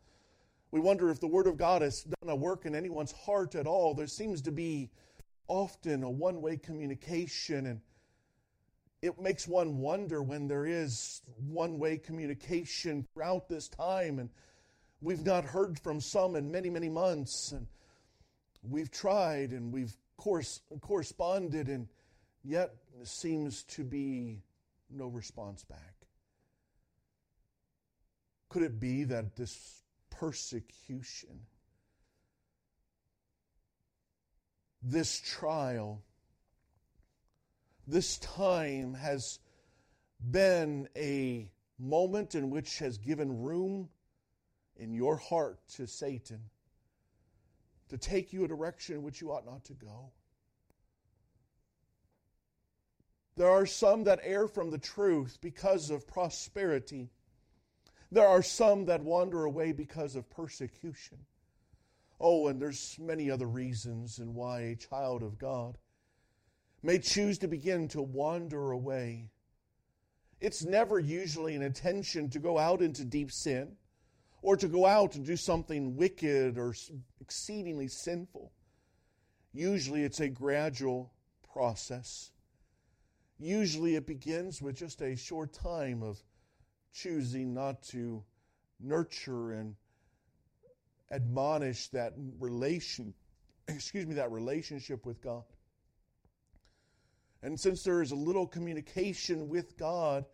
We 0.70 0.80
wonder 0.80 1.10
if 1.10 1.20
the 1.20 1.26
Word 1.26 1.46
of 1.46 1.56
God 1.56 1.82
has 1.82 2.02
done 2.02 2.30
a 2.30 2.36
work 2.36 2.64
in 2.64 2.74
anyone's 2.74 3.12
heart 3.12 3.54
at 3.54 3.66
all. 3.66 3.94
There 3.94 4.06
seems 4.06 4.40
to 4.42 4.52
be 4.52 4.90
often 5.48 6.02
a 6.02 6.10
one 6.10 6.40
way 6.40 6.56
communication, 6.56 7.66
and 7.66 7.80
it 9.02 9.20
makes 9.20 9.46
one 9.46 9.78
wonder 9.78 10.22
when 10.22 10.48
there 10.48 10.64
is 10.64 11.20
one 11.36 11.78
way 11.78 11.98
communication 11.98 13.06
throughout 13.12 13.48
this 13.48 13.68
time. 13.68 14.18
And 14.18 14.30
We've 15.02 15.26
not 15.26 15.44
heard 15.44 15.80
from 15.80 16.00
some 16.00 16.36
in 16.36 16.52
many, 16.52 16.70
many 16.70 16.88
months, 16.88 17.50
and 17.50 17.66
we've 18.62 18.90
tried 18.90 19.50
and 19.50 19.72
we've 19.72 19.92
course, 20.16 20.60
corresponded, 20.80 21.68
and 21.68 21.88
yet 22.44 22.76
seems 23.02 23.64
to 23.64 23.82
be 23.82 24.44
no 24.94 25.06
response 25.06 25.64
back. 25.64 25.94
Could 28.48 28.62
it 28.62 28.78
be 28.78 29.04
that 29.04 29.36
this 29.36 29.82
persecution, 30.10 31.40
this 34.82 35.20
trial, 35.20 36.02
this 37.86 38.18
time 38.18 38.94
has 38.94 39.38
been 40.30 40.88
a 40.96 41.50
moment 41.78 42.34
in 42.34 42.50
which 42.50 42.78
has 42.78 42.98
given 42.98 43.42
room 43.42 43.88
in 44.76 44.92
your 44.92 45.16
heart 45.16 45.58
to 45.76 45.86
Satan 45.86 46.40
to 47.88 47.98
take 47.98 48.32
you 48.32 48.44
a 48.44 48.48
direction 48.48 48.96
in 48.96 49.02
which 49.02 49.20
you 49.20 49.32
ought 49.32 49.44
not 49.44 49.64
to 49.64 49.74
go. 49.74 50.12
There 53.36 53.48
are 53.48 53.66
some 53.66 54.04
that 54.04 54.20
err 54.22 54.46
from 54.46 54.70
the 54.70 54.78
truth 54.78 55.38
because 55.40 55.90
of 55.90 56.06
prosperity. 56.06 57.10
There 58.10 58.26
are 58.26 58.42
some 58.42 58.84
that 58.86 59.02
wander 59.02 59.44
away 59.44 59.72
because 59.72 60.16
of 60.16 60.28
persecution. 60.28 61.18
Oh, 62.20 62.48
and 62.48 62.60
there's 62.60 62.96
many 63.00 63.30
other 63.30 63.46
reasons 63.46 64.18
in 64.18 64.34
why 64.34 64.60
a 64.60 64.76
child 64.76 65.22
of 65.22 65.38
God 65.38 65.78
may 66.82 66.98
choose 66.98 67.38
to 67.38 67.48
begin 67.48 67.88
to 67.88 68.02
wander 68.02 68.72
away. 68.72 69.30
It's 70.40 70.64
never 70.64 70.98
usually 70.98 71.54
an 71.54 71.62
intention 71.62 72.28
to 72.30 72.38
go 72.38 72.58
out 72.58 72.82
into 72.82 73.04
deep 73.04 73.30
sin 73.30 73.76
or 74.42 74.56
to 74.56 74.66
go 74.66 74.84
out 74.84 75.14
and 75.14 75.24
do 75.24 75.36
something 75.36 75.96
wicked 75.96 76.58
or 76.58 76.74
exceedingly 77.20 77.86
sinful. 77.88 78.52
Usually 79.52 80.02
it's 80.02 80.20
a 80.20 80.28
gradual 80.28 81.12
process. 81.52 82.31
Usually 83.42 83.96
it 83.96 84.06
begins 84.06 84.62
with 84.62 84.76
just 84.76 85.02
a 85.02 85.16
short 85.16 85.52
time 85.52 86.00
of 86.04 86.22
choosing 86.92 87.52
not 87.52 87.82
to 87.88 88.22
nurture 88.78 89.50
and 89.50 89.74
admonish 91.10 91.88
that 91.88 92.12
relation 92.38 93.12
excuse 93.68 94.06
me 94.06 94.14
that 94.14 94.30
relationship 94.30 95.04
with 95.04 95.20
God. 95.20 95.42
And 97.42 97.58
since 97.58 97.82
there 97.82 98.00
is 98.00 98.12
a 98.12 98.16
little 98.16 98.46
communication 98.46 99.48
with 99.48 99.76
God, 99.76 100.24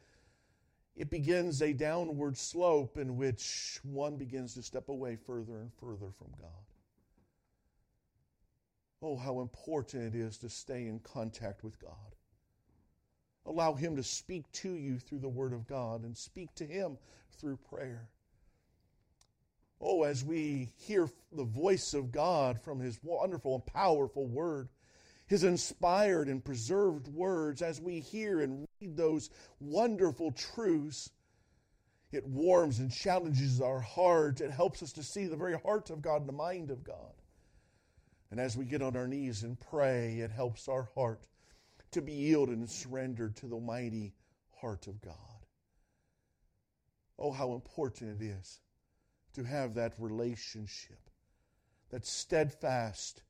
it 0.95 1.09
begins 1.09 1.63
a 1.63 1.73
downward 1.73 2.37
slope 2.37 2.99
in 2.99 3.17
which 3.17 3.81
one 3.85 4.17
begins 4.17 4.53
to 4.55 4.63
step 4.63 4.91
away 4.91 5.17
further 5.17 5.61
and 5.61 5.73
further 5.81 6.11
from 6.19 6.29
God. 6.39 6.51
Oh, 9.01 9.17
how 9.17 9.41
important 9.41 10.15
it 10.15 10.19
is 10.19 10.37
to 10.39 10.51
stay 10.51 10.87
in 10.87 10.99
contact 10.99 11.65
with 11.65 11.81
God. 11.81 12.18
Allow 13.49 13.75
Him 13.75 13.97
to 13.97 14.03
speak 14.03 14.45
to 14.53 14.71
you 14.71 14.99
through 14.99 15.21
the 15.21 15.29
Word 15.29 15.53
of 15.53 15.67
God 15.67 16.05
and 16.05 16.17
speak 16.17 16.55
to 16.57 16.67
Him 16.67 16.99
through 17.41 17.59
prayer. 17.69 18.09
Oh, 19.81 20.03
as 20.03 20.25
we 20.25 20.73
hear 20.77 21.09
the 21.33 21.45
voice 21.45 21.95
of 21.95 22.13
God 22.13 22.61
from 22.61 22.79
His 22.79 23.01
wonderful 23.03 23.55
and 23.55 23.67
powerful 23.67 24.27
Word, 24.27 24.69
his 25.29 25.45
inspired 25.45 26.29
and 26.29 26.43
preserved 26.43 27.07
words, 27.09 27.61
as 27.61 27.81
we 27.81 28.01
hear 28.01 28.41
and 28.41 28.67
read 28.81 28.97
those 28.97 29.29
wonderful 29.61 30.33
truths, 30.33 31.11
it 32.11 32.27
warms 32.27 32.79
and 32.79 32.91
challenges 32.91 33.61
our 33.61 33.81
heart. 33.81 34.41
It 34.41 34.51
helps 34.51 34.83
us 34.83 34.93
to 34.95 35.03
see 35.03 35.27
the 35.27 35.37
very 35.37 35.59
heart 35.59 35.91
of 35.91 36.01
God 36.01 36.21
and 36.21 36.29
the 36.29 36.33
mind 36.33 36.71
of 36.71 36.83
God. 36.83 37.13
And 38.31 38.41
as 38.41 38.57
we 38.57 38.65
get 38.65 38.81
on 38.81 38.97
our 38.97 39.07
knees 39.07 39.43
and 39.43 39.61
pray, 39.61 40.21
it 40.21 40.31
helps 40.31 40.67
our 40.67 40.89
heart 40.95 41.27
to 41.93 42.03
be 42.03 42.13
yielded 42.13 42.59
and 42.59 42.69
surrendered 42.69 43.37
to 43.37 43.47
the 43.47 43.59
mighty 43.59 44.15
heart 44.61 44.87
of 44.87 45.01
God. 45.01 45.15
Oh, 47.19 47.33
how 47.33 47.55
important 47.55 48.21
it 48.21 48.25
is 48.25 48.61
to 49.35 49.45
have 49.45 49.75
that 49.75 49.95
relationship, 49.99 51.11
that 51.91 52.07
steadfast, 52.07 53.23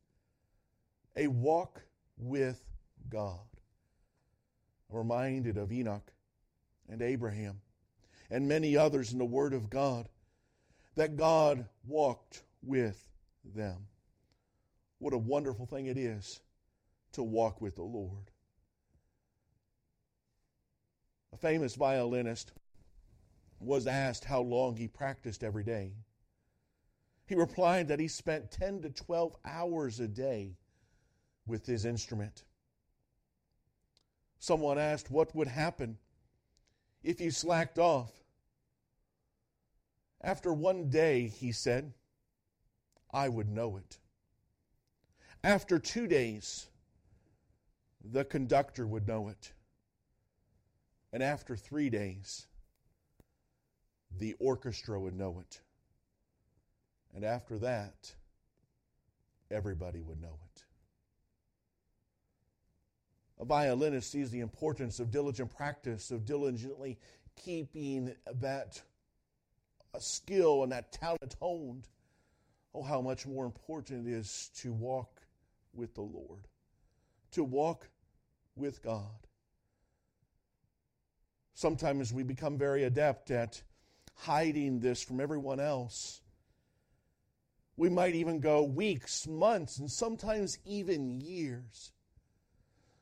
a 1.17 1.27
walk 1.27 1.83
with 2.17 2.65
God. 3.09 3.47
I'm 4.91 4.99
reminded 4.99 5.57
of 5.57 5.73
Enoch 5.73 6.12
and 6.88 7.03
Abraham 7.03 7.61
and 8.31 8.49
many 8.49 8.77
others 8.77 9.12
in 9.12 9.19
the 9.19 9.25
Word 9.25 9.55
of 9.55 9.71
God 9.71 10.09
that 10.97 11.17
God 11.17 11.67
walked 11.87 12.43
with 12.62 13.09
them. 13.45 13.87
What 14.99 15.15
a 15.15 15.19
wonderful 15.19 15.67
thing 15.67 15.87
it 15.87 15.97
is 15.97 16.41
to 17.12 17.23
walk 17.23 17.61
with 17.61 17.77
the 17.77 17.83
Lord. 17.83 18.31
A 21.33 21.37
famous 21.37 21.75
violinist 21.75 22.53
was 23.61 23.87
asked 23.87 24.25
how 24.25 24.41
long 24.41 24.77
he 24.77 24.89
practiced 24.89 25.43
every 25.45 25.65
day. 25.65 25.93
He 27.27 27.35
replied 27.35 27.89
that 27.89 28.01
he 28.01 28.09
spent 28.09 28.51
10 28.51 28.83
to 28.83 28.91
12 28.91 29.37
hours 29.45 30.01
a 30.01 30.09
day 30.09 30.57
with 31.47 31.67
his 31.67 31.85
instrument. 31.85 32.45
Someone 34.39 34.79
asked 34.79 35.11
what 35.11 35.35
would 35.35 35.49
happen 35.49 35.99
if 37.03 37.21
you 37.21 37.31
slacked 37.31 37.79
off. 37.79 38.13
After 40.21 40.53
one 40.53 40.89
day, 40.89 41.27
he 41.27 41.53
said, 41.53 41.93
I 43.13 43.29
would 43.29 43.49
know 43.49 43.77
it. 43.77 43.99
After 45.45 45.79
two 45.79 46.07
days, 46.07 46.69
the 48.05 48.25
conductor 48.25 48.87
would 48.87 49.07
know 49.07 49.29
it. 49.29 49.53
And 51.12 51.23
after 51.23 51.57
three 51.57 51.91
days, 51.91 52.47
the 54.19 54.35
orchestra 54.38 55.00
would 55.00 55.15
know 55.15 55.41
it. 55.41 55.61
And 57.15 57.25
after 57.25 57.59
that, 57.59 58.15
everybody 59.50 60.00
would 60.00 60.21
know 60.21 60.38
it. 60.55 60.65
A 63.41 63.45
violinist 63.45 64.11
sees 64.11 64.31
the 64.31 64.41
importance 64.41 64.99
of 65.00 65.11
diligent 65.11 65.55
practice, 65.55 66.11
of 66.11 66.27
diligently 66.27 66.99
keeping 67.37 68.15
that 68.41 68.83
skill 69.99 70.65
and 70.65 70.73
that 70.73 70.93
talent 70.93 71.37
honed. 71.41 71.88
Oh, 72.75 72.83
how 72.83 73.00
much 73.00 73.27
more 73.27 73.47
important 73.47 74.07
it 74.07 74.12
is 74.12 74.50
to 74.57 74.73
walk 74.73 75.23
with 75.73 75.95
the 75.95 76.03
Lord, 76.03 76.49
to 77.33 77.45
walk 77.45 77.88
with 78.57 78.83
God. 78.83 79.28
Sometimes 81.59 82.12
we 82.12 82.23
become 82.23 82.57
very 82.57 82.85
adept 82.85 83.33
at 83.33 83.65
hiding 84.15 84.79
this 84.79 85.03
from 85.03 85.21
everyone 85.21 85.59
else. 85.59 86.21
We 87.77 87.88
might 87.88 88.15
even 88.15 88.38
go 88.38 88.62
weeks, 88.62 89.27
months, 89.27 89.77
and 89.81 89.91
sometimes 89.91 90.61
even 90.65 91.21
years 91.21 91.91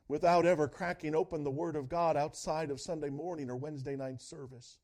without 0.07 0.47
ever 0.47 0.67
cracking 0.67 1.13
open 1.13 1.43
the 1.43 1.51
Word 1.51 1.75
of 1.75 1.87
God 1.87 2.17
outside 2.17 2.71
of 2.71 2.81
Sunday 2.81 3.11
morning 3.11 3.51
or 3.51 3.55
Wednesday 3.55 3.95
night 3.95 4.23
service. 4.23 4.79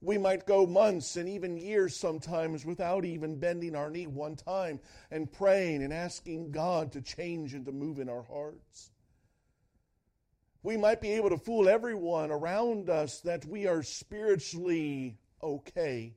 We 0.00 0.18
might 0.18 0.48
go 0.48 0.66
months 0.66 1.16
and 1.16 1.28
even 1.28 1.56
years 1.56 1.94
sometimes 1.94 2.66
without 2.66 3.04
even 3.04 3.38
bending 3.38 3.76
our 3.76 3.88
knee 3.88 4.08
one 4.08 4.34
time 4.34 4.80
and 5.12 5.30
praying 5.30 5.84
and 5.84 5.92
asking 5.92 6.50
God 6.50 6.90
to 6.90 7.00
change 7.00 7.54
and 7.54 7.64
to 7.66 7.70
move 7.70 8.00
in 8.00 8.08
our 8.08 8.24
hearts. 8.24 8.90
We 10.62 10.76
might 10.76 11.00
be 11.00 11.12
able 11.12 11.30
to 11.30 11.38
fool 11.38 11.68
everyone 11.68 12.30
around 12.30 12.90
us 12.90 13.20
that 13.20 13.44
we 13.44 13.66
are 13.66 13.82
spiritually 13.82 15.18
okay, 15.42 16.16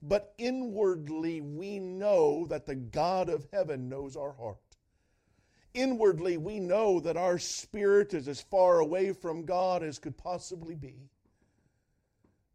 but 0.00 0.34
inwardly 0.38 1.42
we 1.42 1.78
know 1.78 2.46
that 2.46 2.64
the 2.64 2.74
God 2.74 3.28
of 3.28 3.46
heaven 3.52 3.90
knows 3.90 4.16
our 4.16 4.32
heart. 4.32 4.58
Inwardly 5.74 6.38
we 6.38 6.58
know 6.58 7.00
that 7.00 7.18
our 7.18 7.38
spirit 7.38 8.14
is 8.14 8.28
as 8.28 8.40
far 8.40 8.78
away 8.78 9.12
from 9.12 9.44
God 9.44 9.82
as 9.82 9.98
could 9.98 10.16
possibly 10.16 10.74
be. 10.74 11.10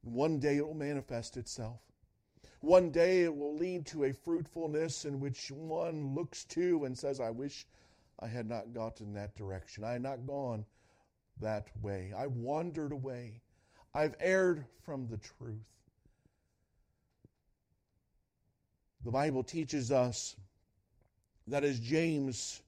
One 0.01 0.39
day 0.39 0.57
it 0.57 0.65
will 0.65 0.73
manifest 0.73 1.37
itself. 1.37 1.81
One 2.61 2.89
day 2.89 3.23
it 3.23 3.35
will 3.35 3.55
lead 3.55 3.85
to 3.87 4.05
a 4.05 4.13
fruitfulness 4.13 5.05
in 5.05 5.19
which 5.19 5.51
one 5.51 6.15
looks 6.15 6.45
to 6.45 6.85
and 6.85 6.97
says, 6.97 7.19
I 7.19 7.29
wish 7.29 7.67
I 8.19 8.27
had 8.27 8.49
not 8.49 8.73
gotten 8.73 9.13
that 9.13 9.35
direction. 9.35 9.83
I 9.83 9.93
had 9.93 10.01
not 10.01 10.25
gone 10.25 10.65
that 11.41 11.67
way. 11.81 12.13
I 12.15 12.27
wandered 12.27 12.91
away. 12.91 13.41
I've 13.93 14.15
erred 14.19 14.65
from 14.83 15.07
the 15.07 15.17
truth. 15.17 15.57
The 19.03 19.11
Bible 19.11 19.43
teaches 19.43 19.91
us 19.91 20.35
that 21.47 21.63
as 21.63 21.79
James 21.79 22.61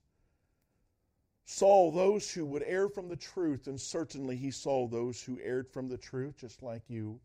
saw 1.46 1.92
those 1.92 2.32
who 2.32 2.46
would 2.46 2.64
err 2.66 2.88
from 2.88 3.10
the 3.10 3.16
truth, 3.16 3.68
and 3.68 3.80
certainly 3.80 4.36
he 4.36 4.52
saw 4.52 4.88
those 4.88 5.22
who 5.22 5.40
erred 5.44 5.68
from 5.68 5.88
the 5.88 5.98
truth, 5.98 6.38
just 6.38 6.62
like 6.62 6.84
you, 6.88 7.20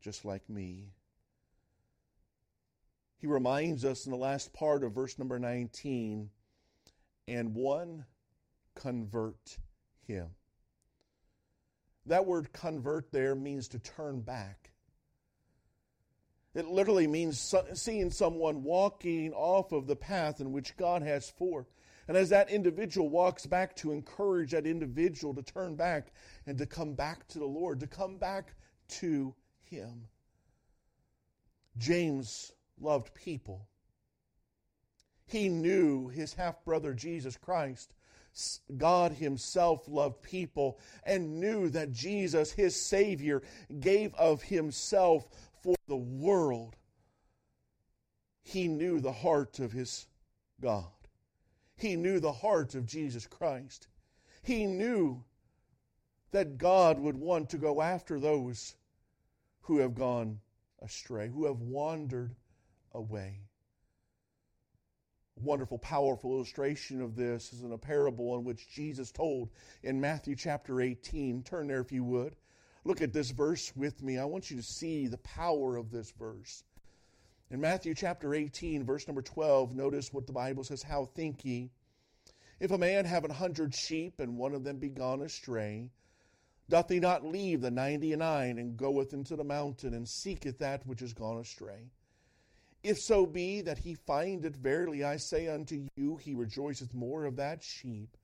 just 0.00 0.24
like 0.24 0.48
me. 0.48 0.92
He 3.18 3.26
reminds 3.26 3.84
us 3.84 4.06
in 4.06 4.12
the 4.12 4.18
last 4.18 4.52
part 4.52 4.84
of 4.84 4.92
verse 4.92 5.18
number 5.18 5.38
19 5.38 6.30
and 7.26 7.54
one 7.54 8.04
convert 8.74 9.58
him. 10.06 10.28
That 12.08 12.26
word 12.26 12.52
convert 12.52 13.12
there 13.12 13.34
means 13.34 13.68
to 13.68 13.78
turn 13.78 14.20
back. 14.20 14.70
It 16.54 16.66
literally 16.66 17.06
means 17.06 17.54
seeing 17.74 18.10
someone 18.10 18.64
walking 18.64 19.32
off 19.32 19.72
of 19.72 19.86
the 19.86 19.96
path 19.96 20.40
in 20.40 20.52
which 20.52 20.76
God 20.76 21.02
has 21.02 21.30
for. 21.30 21.66
And 22.08 22.16
as 22.16 22.30
that 22.30 22.50
individual 22.50 23.10
walks 23.10 23.46
back 23.46 23.76
to 23.76 23.92
encourage 23.92 24.52
that 24.52 24.66
individual 24.66 25.34
to 25.34 25.42
turn 25.42 25.76
back 25.76 26.12
and 26.46 26.56
to 26.58 26.66
come 26.66 26.94
back 26.94 27.28
to 27.28 27.38
the 27.38 27.46
Lord, 27.46 27.80
to 27.80 27.86
come 27.86 28.16
back 28.16 28.54
to 28.88 29.34
Him. 29.64 30.06
James 31.76 32.52
loved 32.80 33.14
people. 33.14 33.68
He 35.26 35.50
knew 35.50 36.08
his 36.08 36.32
half 36.32 36.64
brother 36.64 36.94
Jesus 36.94 37.36
Christ 37.36 37.92
God 38.76 39.12
Himself 39.12 39.88
loved 39.88 40.22
people 40.22 40.78
and 41.04 41.40
knew 41.40 41.68
that 41.70 41.92
Jesus, 41.92 42.52
His 42.52 42.80
Savior, 42.80 43.42
gave 43.80 44.14
of 44.14 44.42
Himself 44.42 45.26
for 45.62 45.74
the 45.86 45.96
world. 45.96 46.76
He 48.42 48.68
knew 48.68 49.00
the 49.00 49.12
heart 49.12 49.58
of 49.58 49.72
His 49.72 50.06
God. 50.60 50.90
He 51.76 51.96
knew 51.96 52.20
the 52.20 52.32
heart 52.32 52.74
of 52.74 52.86
Jesus 52.86 53.26
Christ. 53.26 53.88
He 54.42 54.66
knew 54.66 55.24
that 56.30 56.58
God 56.58 56.98
would 56.98 57.16
want 57.16 57.50
to 57.50 57.58
go 57.58 57.80
after 57.80 58.18
those 58.18 58.76
who 59.62 59.78
have 59.78 59.94
gone 59.94 60.40
astray, 60.82 61.28
who 61.28 61.46
have 61.46 61.60
wandered 61.60 62.34
away 62.92 63.47
wonderful, 65.42 65.78
powerful 65.78 66.32
illustration 66.32 67.00
of 67.00 67.16
this 67.16 67.52
is 67.52 67.62
in 67.62 67.72
a 67.72 67.78
parable 67.78 68.36
in 68.36 68.44
which 68.44 68.68
Jesus 68.68 69.10
told 69.10 69.50
in 69.82 70.00
Matthew 70.00 70.36
chapter 70.36 70.80
18. 70.80 71.42
Turn 71.42 71.66
there 71.66 71.80
if 71.80 71.92
you 71.92 72.04
would. 72.04 72.36
Look 72.84 73.02
at 73.02 73.12
this 73.12 73.30
verse 73.30 73.72
with 73.76 74.02
me. 74.02 74.18
I 74.18 74.24
want 74.24 74.50
you 74.50 74.56
to 74.56 74.62
see 74.62 75.06
the 75.06 75.18
power 75.18 75.76
of 75.76 75.90
this 75.90 76.10
verse. 76.12 76.64
In 77.50 77.60
Matthew 77.60 77.94
chapter 77.94 78.34
18, 78.34 78.84
verse 78.84 79.06
number 79.06 79.22
12, 79.22 79.74
notice 79.74 80.12
what 80.12 80.26
the 80.26 80.32
Bible 80.32 80.64
says 80.64 80.82
How 80.82 81.06
think 81.06 81.44
ye? 81.44 81.70
If 82.60 82.70
a 82.70 82.78
man 82.78 83.04
have 83.04 83.24
an 83.24 83.30
hundred 83.30 83.74
sheep, 83.74 84.20
and 84.20 84.36
one 84.36 84.54
of 84.54 84.64
them 84.64 84.78
be 84.78 84.88
gone 84.88 85.22
astray, 85.22 85.90
doth 86.68 86.90
he 86.90 87.00
not 87.00 87.24
leave 87.24 87.60
the 87.60 87.70
ninety 87.70 88.12
and 88.12 88.20
nine, 88.20 88.58
and 88.58 88.76
goeth 88.76 89.14
into 89.14 89.36
the 89.36 89.44
mountain, 89.44 89.94
and 89.94 90.08
seeketh 90.08 90.58
that 90.58 90.86
which 90.86 91.00
is 91.00 91.14
gone 91.14 91.38
astray? 91.38 91.90
If 92.82 92.98
so 92.98 93.26
be 93.26 93.60
that 93.62 93.78
he 93.78 93.94
find 93.94 94.44
it, 94.44 94.56
verily 94.56 95.02
I 95.04 95.16
say 95.16 95.48
unto 95.48 95.86
you, 95.96 96.16
he 96.16 96.34
rejoiceth 96.34 96.94
more 96.94 97.24
of 97.24 97.36
that 97.36 97.62
sheep 97.62 98.16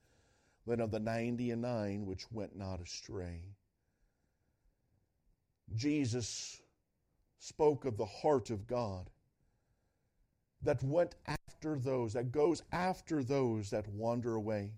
than 0.66 0.80
of 0.80 0.90
the 0.90 1.00
ninety 1.00 1.50
and 1.50 1.62
nine 1.62 2.06
which 2.06 2.30
went 2.30 2.56
not 2.56 2.80
astray. 2.80 3.40
Jesus 5.74 6.60
spoke 7.38 7.84
of 7.84 7.96
the 7.96 8.06
heart 8.06 8.50
of 8.50 8.66
God 8.66 9.10
that 10.62 10.82
went 10.82 11.14
after 11.26 11.78
those, 11.78 12.12
that 12.14 12.32
goes 12.32 12.62
after 12.72 13.22
those 13.22 13.70
that 13.70 13.88
wander 13.88 14.34
away, 14.34 14.70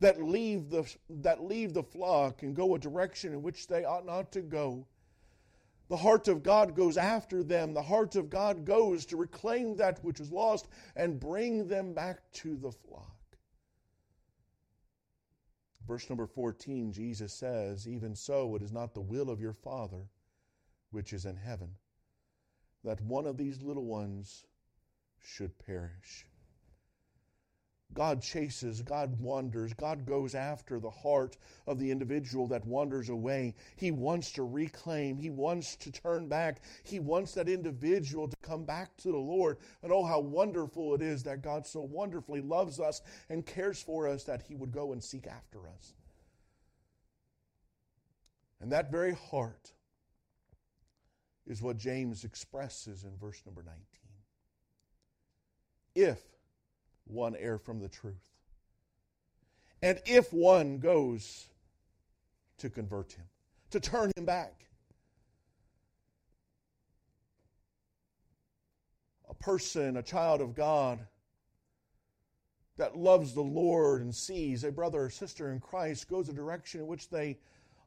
that 0.00 0.22
leave 0.22 0.70
the, 0.70 0.84
that 1.08 1.42
leave 1.42 1.72
the 1.72 1.82
flock 1.82 2.42
and 2.42 2.54
go 2.54 2.74
a 2.74 2.78
direction 2.78 3.32
in 3.32 3.42
which 3.42 3.68
they 3.68 3.84
ought 3.84 4.04
not 4.04 4.32
to 4.32 4.42
go 4.42 4.86
the 5.88 5.96
heart 5.96 6.28
of 6.28 6.42
God 6.42 6.74
goes 6.74 6.96
after 6.96 7.42
them. 7.42 7.74
The 7.74 7.82
heart 7.82 8.16
of 8.16 8.28
God 8.28 8.64
goes 8.64 9.06
to 9.06 9.16
reclaim 9.16 9.76
that 9.76 10.02
which 10.04 10.20
is 10.20 10.32
lost 10.32 10.68
and 10.96 11.20
bring 11.20 11.68
them 11.68 11.94
back 11.94 12.20
to 12.34 12.56
the 12.56 12.72
flock. 12.72 13.12
Verse 15.86 16.10
number 16.10 16.26
14, 16.26 16.92
Jesus 16.92 17.32
says, 17.32 17.86
Even 17.86 18.16
so, 18.16 18.56
it 18.56 18.62
is 18.62 18.72
not 18.72 18.94
the 18.94 19.00
will 19.00 19.30
of 19.30 19.40
your 19.40 19.52
Father 19.52 20.08
which 20.90 21.12
is 21.12 21.24
in 21.24 21.36
heaven 21.36 21.70
that 22.86 23.00
one 23.00 23.26
of 23.26 23.36
these 23.36 23.62
little 23.62 23.84
ones 23.84 24.44
should 25.20 25.58
perish. 25.58 26.24
God 27.94 28.20
chases, 28.20 28.82
God 28.82 29.18
wanders, 29.20 29.72
God 29.72 30.04
goes 30.04 30.34
after 30.34 30.78
the 30.78 30.90
heart 30.90 31.38
of 31.66 31.78
the 31.78 31.90
individual 31.90 32.46
that 32.48 32.66
wanders 32.66 33.08
away. 33.08 33.54
He 33.76 33.90
wants 33.90 34.32
to 34.32 34.42
reclaim, 34.42 35.16
He 35.16 35.30
wants 35.30 35.76
to 35.76 35.90
turn 35.90 36.28
back, 36.28 36.60
He 36.82 37.00
wants 37.00 37.32
that 37.34 37.48
individual 37.48 38.28
to 38.28 38.36
come 38.42 38.64
back 38.64 38.96
to 38.98 39.10
the 39.10 39.16
Lord. 39.16 39.58
And 39.82 39.92
oh, 39.92 40.04
how 40.04 40.20
wonderful 40.20 40.94
it 40.94 41.00
is 41.00 41.22
that 41.22 41.42
God 41.42 41.66
so 41.66 41.80
wonderfully 41.80 42.42
loves 42.42 42.80
us 42.80 43.00
and 43.30 43.46
cares 43.46 43.82
for 43.82 44.08
us 44.08 44.24
that 44.24 44.42
He 44.42 44.54
would 44.54 44.72
go 44.72 44.92
and 44.92 45.02
seek 45.02 45.26
after 45.26 45.66
us. 45.68 45.94
And 48.60 48.72
that 48.72 48.90
very 48.90 49.14
heart 49.14 49.72
is 51.46 51.62
what 51.62 51.78
James 51.78 52.24
expresses 52.24 53.04
in 53.04 53.16
verse 53.16 53.40
number 53.46 53.62
19. 53.62 53.82
If 55.94 56.20
one 57.06 57.36
err 57.36 57.58
from 57.58 57.80
the 57.80 57.88
truth. 57.88 58.32
And 59.82 60.00
if 60.06 60.32
one 60.32 60.78
goes 60.78 61.46
to 62.58 62.70
convert 62.70 63.12
him, 63.12 63.24
to 63.70 63.80
turn 63.80 64.10
him 64.16 64.24
back, 64.24 64.66
a 69.28 69.34
person, 69.34 69.96
a 69.96 70.02
child 70.02 70.40
of 70.40 70.54
God 70.54 71.00
that 72.76 72.96
loves 72.96 73.34
the 73.34 73.42
Lord 73.42 74.02
and 74.02 74.14
sees 74.14 74.64
a 74.64 74.72
brother 74.72 75.02
or 75.02 75.10
sister 75.10 75.52
in 75.52 75.60
Christ 75.60 76.08
goes 76.08 76.28
a 76.28 76.32
direction 76.32 76.80
in 76.80 76.86
which 76.86 77.08
they 77.08 77.38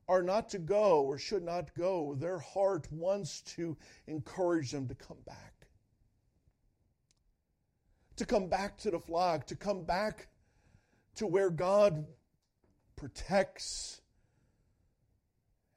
are 0.07 0.23
not 0.23 0.49
to 0.49 0.59
go 0.59 1.03
or 1.03 1.19
should 1.19 1.43
not 1.43 1.73
go, 1.75 2.15
their 2.15 2.39
heart 2.39 2.91
wants 2.91 3.41
to 3.41 3.77
encourage 4.07 4.71
them 4.71 4.87
to 4.87 4.95
come 4.95 5.19
back 5.25 5.58
to 8.19 8.25
come 8.25 8.47
back 8.47 8.77
to 8.77 8.91
the 8.91 8.99
flock, 8.99 9.47
to 9.47 9.55
come 9.55 9.83
back 9.83 10.27
to 11.15 11.25
where 11.25 11.49
God 11.49 12.05
protects 12.97 14.01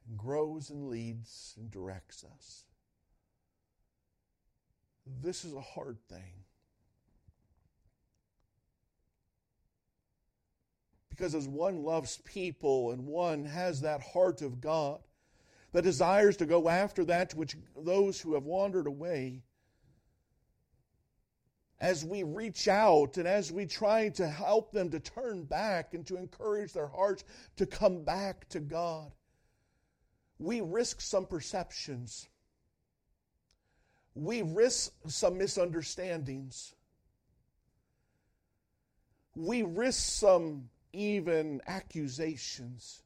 and 0.07 0.17
grows 0.17 0.69
and 0.69 0.89
leads 0.89 1.55
and 1.57 1.71
directs 1.71 2.25
us. 2.35 2.65
This 5.21 5.45
is 5.45 5.53
a 5.53 5.61
hard 5.61 5.97
thing. 6.09 6.43
Because 11.09 11.35
as 11.35 11.47
one 11.47 11.83
loves 11.83 12.17
people 12.25 12.91
and 12.91 13.05
one 13.05 13.45
has 13.45 13.81
that 13.81 14.01
heart 14.01 14.41
of 14.41 14.59
God 14.59 14.99
that 15.71 15.83
desires 15.83 16.35
to 16.37 16.45
go 16.45 16.67
after 16.67 17.05
that 17.05 17.33
which 17.35 17.55
those 17.77 18.19
who 18.19 18.33
have 18.33 18.43
wandered 18.43 18.87
away, 18.87 19.43
as 21.83 22.05
we 22.05 22.23
reach 22.23 22.69
out 22.69 23.17
and 23.17 23.27
as 23.27 23.51
we 23.51 23.65
try 23.65 24.07
to 24.07 24.25
help 24.25 24.71
them 24.71 24.89
to 24.89 25.01
turn 25.01 25.43
back 25.43 25.93
and 25.93 26.07
to 26.07 26.15
encourage 26.15 26.71
their 26.71 26.87
hearts 26.87 27.25
to 27.57 27.65
come 27.65 28.03
back 28.03 28.47
to 28.47 28.61
God, 28.61 29.11
we 30.39 30.61
risk 30.61 31.01
some 31.01 31.25
perceptions. 31.25 32.29
We 34.15 34.43
risk 34.43 34.93
some 35.07 35.37
misunderstandings. 35.37 36.73
We 39.35 39.63
risk 39.63 39.99
some 39.99 40.69
even 40.93 41.61
accusations. 41.67 43.01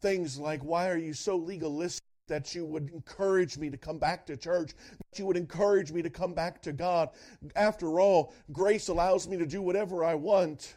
Things 0.00 0.38
like, 0.38 0.62
why 0.62 0.88
are 0.88 0.96
you 0.96 1.12
so 1.12 1.36
legalistic? 1.36 2.07
That 2.28 2.54
you 2.54 2.64
would 2.64 2.90
encourage 2.90 3.58
me 3.58 3.70
to 3.70 3.76
come 3.76 3.98
back 3.98 4.26
to 4.26 4.36
church, 4.36 4.72
that 4.98 5.18
you 5.18 5.26
would 5.26 5.36
encourage 5.36 5.92
me 5.92 6.02
to 6.02 6.10
come 6.10 6.34
back 6.34 6.62
to 6.62 6.72
God. 6.72 7.10
After 7.56 8.00
all, 8.00 8.32
grace 8.52 8.88
allows 8.88 9.26
me 9.26 9.36
to 9.36 9.46
do 9.46 9.60
whatever 9.60 10.04
I 10.04 10.14
want. 10.14 10.76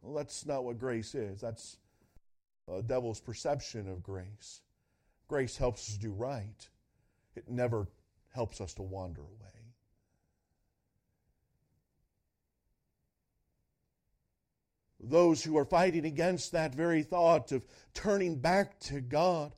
Well, 0.00 0.14
that's 0.14 0.46
not 0.46 0.64
what 0.64 0.78
grace 0.78 1.14
is. 1.14 1.40
That's 1.40 1.76
a 2.72 2.82
devil's 2.82 3.20
perception 3.20 3.88
of 3.88 4.02
grace. 4.02 4.62
Grace 5.28 5.56
helps 5.56 5.88
us 5.88 5.96
do 5.96 6.12
right, 6.12 6.68
it 7.34 7.48
never 7.48 7.88
helps 8.32 8.60
us 8.60 8.74
to 8.74 8.82
wander 8.82 9.22
away. 9.22 9.54
Those 15.00 15.42
who 15.44 15.58
are 15.58 15.66
fighting 15.66 16.06
against 16.06 16.52
that 16.52 16.74
very 16.74 17.02
thought 17.02 17.52
of 17.52 17.64
turning 17.92 18.36
back 18.36 18.78
to 18.80 19.00
God 19.00 19.54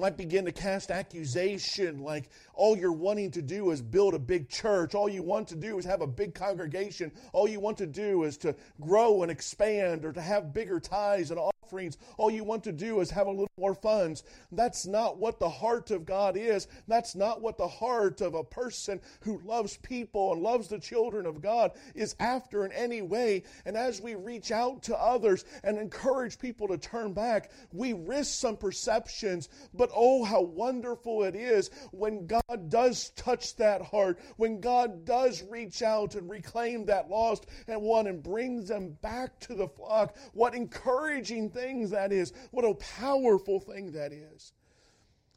might 0.00 0.16
begin 0.16 0.46
to 0.46 0.52
cast 0.52 0.90
accusation 0.90 2.02
like 2.02 2.30
all 2.54 2.76
you're 2.76 2.90
wanting 2.92 3.30
to 3.32 3.42
do 3.42 3.70
is 3.70 3.82
build 3.82 4.14
a 4.14 4.18
big 4.18 4.48
church. 4.48 4.94
All 4.94 5.08
you 5.08 5.22
want 5.22 5.48
to 5.48 5.56
do 5.56 5.78
is 5.78 5.84
have 5.84 6.00
a 6.00 6.06
big 6.06 6.34
congregation. 6.34 7.12
All 7.32 7.46
you 7.46 7.60
want 7.60 7.78
to 7.78 7.86
do 7.86 8.24
is 8.24 8.38
to 8.38 8.54
grow 8.80 9.22
and 9.22 9.30
expand 9.30 10.04
or 10.04 10.12
to 10.12 10.20
have 10.20 10.52
bigger 10.54 10.80
ties 10.80 11.30
and 11.30 11.38
offerings. 11.70 11.98
All 12.16 12.30
you 12.30 12.42
want 12.42 12.64
to 12.64 12.72
do 12.72 13.00
is 13.00 13.10
have 13.10 13.28
a 13.28 13.30
little 13.30 13.50
more 13.56 13.74
funds. 13.74 14.24
That's 14.50 14.86
not 14.86 15.18
what 15.18 15.38
the 15.38 15.48
heart 15.48 15.90
of 15.90 16.04
God 16.04 16.36
is. 16.36 16.66
That's 16.88 17.14
not 17.14 17.40
what 17.40 17.58
the 17.58 17.68
heart 17.68 18.20
of 18.20 18.34
a 18.34 18.42
person 18.42 19.00
who 19.20 19.40
loves 19.44 19.76
people 19.76 20.32
and 20.32 20.42
loves 20.42 20.68
the 20.68 20.78
children 20.78 21.26
of 21.26 21.40
God 21.40 21.72
is 21.94 22.16
after 22.18 22.64
in 22.64 22.72
any 22.72 23.02
way. 23.02 23.44
And 23.64 23.76
as 23.76 24.00
we 24.00 24.16
reach 24.16 24.50
out 24.50 24.82
to 24.84 24.96
others 24.96 25.44
and 25.62 25.78
encourage 25.78 26.38
people 26.38 26.66
to 26.68 26.78
turn 26.78 27.12
back, 27.12 27.50
we 27.72 27.92
risk 27.92 28.40
some 28.40 28.56
perceptions. 28.56 29.48
But 29.72 29.90
oh, 29.94 30.24
how 30.24 30.42
wonderful 30.42 31.22
it 31.22 31.36
is 31.36 31.70
when 31.92 32.26
God 32.26 32.68
does 32.68 33.10
touch 33.10 33.54
that 33.56 33.82
heart, 33.82 34.18
when 34.36 34.60
God 34.60 35.04
does 35.04 35.44
reach 35.48 35.82
out 35.82 36.16
and 36.16 36.28
reclaim 36.28 36.86
that 36.86 37.08
lost 37.08 37.46
and 37.68 37.80
one 37.80 38.08
and 38.08 38.22
brings 38.22 38.68
them 38.68 38.96
back 39.02 39.38
to 39.40 39.54
the 39.54 39.68
flock. 39.68 40.16
What 40.32 40.54
encouraging 40.54 41.50
things 41.60 41.90
that 41.90 42.12
is. 42.12 42.32
What 42.50 42.64
a 42.64 42.74
powerful 42.74 43.60
thing 43.60 43.92
that 43.92 44.12
is. 44.12 44.52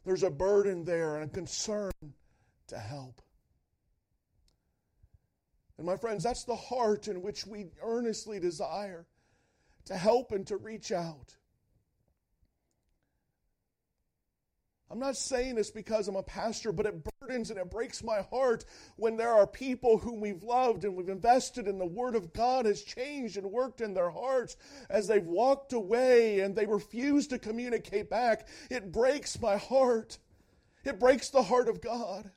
There's 0.04 0.22
a 0.22 0.30
burden 0.30 0.84
there 0.84 1.16
and 1.16 1.24
a 1.24 1.32
concern 1.32 1.92
to 2.68 2.78
help. 2.78 3.20
And 5.76 5.86
my 5.86 5.96
friends, 5.96 6.24
that's 6.24 6.44
the 6.44 6.56
heart 6.56 7.08
in 7.08 7.22
which 7.22 7.46
we 7.46 7.66
earnestly 7.82 8.38
desire 8.38 9.06
to 9.86 9.96
help 9.96 10.32
and 10.32 10.46
to 10.46 10.56
reach 10.56 10.92
out. 10.92 11.34
I'm 14.90 14.98
not 14.98 15.16
saying 15.16 15.54
this 15.54 15.70
because 15.70 16.08
I'm 16.08 16.16
a 16.16 16.22
pastor, 16.22 16.70
but 16.70 16.86
it 16.86 17.02
burdens 17.20 17.50
and 17.50 17.58
it 17.58 17.70
breaks 17.70 18.04
my 18.04 18.20
heart 18.30 18.64
when 18.96 19.16
there 19.16 19.32
are 19.32 19.46
people 19.46 19.98
whom 19.98 20.20
we've 20.20 20.42
loved 20.42 20.84
and 20.84 20.94
we've 20.94 21.08
invested 21.08 21.66
in 21.66 21.78
the 21.78 21.86
Word 21.86 22.14
of 22.14 22.32
God 22.32 22.66
has 22.66 22.82
changed 22.82 23.36
and 23.36 23.50
worked 23.50 23.80
in 23.80 23.94
their 23.94 24.10
hearts 24.10 24.56
as 24.90 25.08
they've 25.08 25.26
walked 25.26 25.72
away 25.72 26.40
and 26.40 26.54
they 26.54 26.66
refuse 26.66 27.26
to 27.28 27.38
communicate 27.38 28.10
back. 28.10 28.46
It 28.70 28.92
breaks 28.92 29.40
my 29.40 29.56
heart. 29.56 30.18
It 30.84 31.00
breaks 31.00 31.30
the 31.30 31.42
heart 31.42 31.68
of 31.68 31.80
God. 31.80 32.30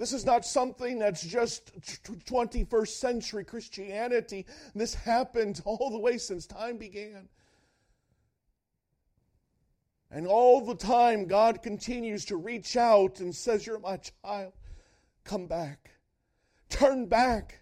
This 0.00 0.14
is 0.14 0.24
not 0.24 0.46
something 0.46 0.98
that's 0.98 1.22
just 1.22 1.78
21st 2.24 2.88
century 2.88 3.44
Christianity. 3.44 4.46
This 4.74 4.94
happened 4.94 5.60
all 5.66 5.90
the 5.90 5.98
way 5.98 6.16
since 6.16 6.46
time 6.46 6.78
began. 6.78 7.28
And 10.10 10.26
all 10.26 10.64
the 10.64 10.74
time, 10.74 11.26
God 11.26 11.62
continues 11.62 12.24
to 12.24 12.36
reach 12.36 12.78
out 12.78 13.20
and 13.20 13.36
says, 13.36 13.66
You're 13.66 13.78
my 13.78 13.98
child. 13.98 14.54
Come 15.24 15.46
back. 15.46 15.90
Turn 16.70 17.04
back. 17.04 17.59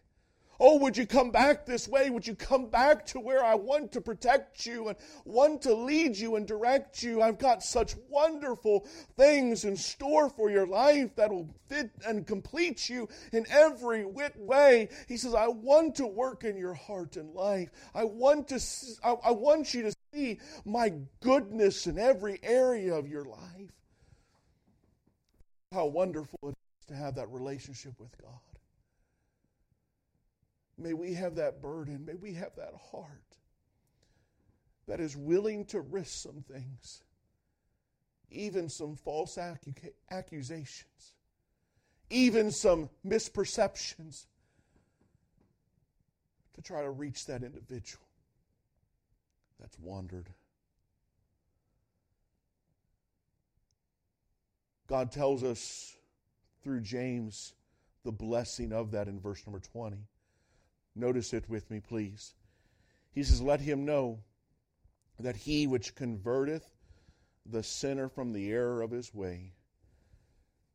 Oh, 0.60 0.78
would 0.78 0.96
you 0.96 1.06
come 1.06 1.30
back 1.30 1.66
this 1.66 1.86
way? 1.86 2.10
Would 2.10 2.26
you 2.26 2.34
come 2.34 2.66
back 2.66 3.06
to 3.06 3.20
where 3.20 3.44
I 3.44 3.54
want 3.54 3.92
to 3.92 4.00
protect 4.00 4.66
you 4.66 4.88
and 4.88 4.96
want 5.24 5.62
to 5.62 5.74
lead 5.74 6.16
you 6.16 6.34
and 6.34 6.48
direct 6.48 7.00
you? 7.00 7.22
I've 7.22 7.38
got 7.38 7.62
such 7.62 7.94
wonderful 8.08 8.84
things 9.16 9.64
in 9.64 9.76
store 9.76 10.28
for 10.28 10.50
your 10.50 10.66
life 10.66 11.14
that 11.14 11.30
will 11.30 11.48
fit 11.68 11.90
and 12.04 12.26
complete 12.26 12.88
you 12.88 13.08
in 13.32 13.46
every 13.48 14.04
way. 14.04 14.88
He 15.06 15.16
says, 15.16 15.32
I 15.32 15.46
want 15.46 15.94
to 15.96 16.06
work 16.06 16.42
in 16.42 16.56
your 16.56 16.74
heart 16.74 17.16
and 17.16 17.32
life. 17.34 17.70
I 17.94 18.02
want 18.02 18.48
to, 18.48 18.60
I, 19.04 19.12
I 19.26 19.30
want 19.30 19.74
you 19.74 19.82
to 19.82 19.92
see 20.12 20.40
my 20.64 20.92
goodness 21.20 21.86
in 21.86 21.98
every 21.98 22.40
area 22.42 22.94
of 22.94 23.06
your 23.06 23.24
life. 23.24 23.70
How 25.72 25.86
wonderful 25.86 26.38
it 26.48 26.56
is 26.80 26.86
to 26.88 26.96
have 26.96 27.14
that 27.14 27.30
relationship 27.30 27.92
with 28.00 28.10
God. 28.20 28.47
May 30.78 30.94
we 30.94 31.14
have 31.14 31.34
that 31.34 31.60
burden. 31.60 32.04
May 32.04 32.14
we 32.14 32.34
have 32.34 32.54
that 32.56 32.72
heart 32.92 33.36
that 34.86 35.00
is 35.00 35.16
willing 35.16 35.64
to 35.66 35.80
risk 35.80 36.22
some 36.22 36.44
things, 36.50 37.02
even 38.30 38.68
some 38.68 38.94
false 38.94 39.36
accusations, 40.10 41.14
even 42.10 42.50
some 42.50 42.88
misperceptions 43.06 44.26
to 46.54 46.62
try 46.62 46.82
to 46.82 46.90
reach 46.90 47.26
that 47.26 47.42
individual 47.42 48.06
that's 49.60 49.78
wandered. 49.78 50.28
God 54.86 55.12
tells 55.12 55.42
us 55.42 55.96
through 56.62 56.80
James 56.80 57.52
the 58.04 58.12
blessing 58.12 58.72
of 58.72 58.92
that 58.92 59.06
in 59.08 59.20
verse 59.20 59.44
number 59.46 59.60
20. 59.60 59.98
Notice 60.98 61.32
it 61.32 61.48
with 61.48 61.70
me, 61.70 61.78
please. 61.78 62.34
He 63.12 63.22
says, 63.22 63.40
Let 63.40 63.60
him 63.60 63.84
know 63.84 64.24
that 65.20 65.36
he 65.36 65.64
which 65.68 65.94
converteth 65.94 66.64
the 67.46 67.62
sinner 67.62 68.08
from 68.08 68.32
the 68.32 68.50
error 68.50 68.82
of 68.82 68.90
his 68.90 69.14
way 69.14 69.52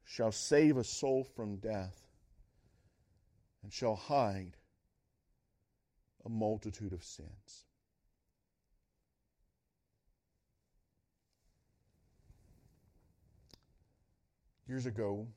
shall 0.06 0.32
save 0.32 0.78
a 0.78 0.84
soul 0.84 1.26
from 1.26 1.58
death 1.58 2.08
and 3.64 3.74
shall 3.74 3.96
hide 3.96 4.56
a 6.26 6.30
multitude 6.30 6.94
of 6.94 7.04
sins. 7.04 7.66
Years 14.68 14.86
ago, 14.86 15.28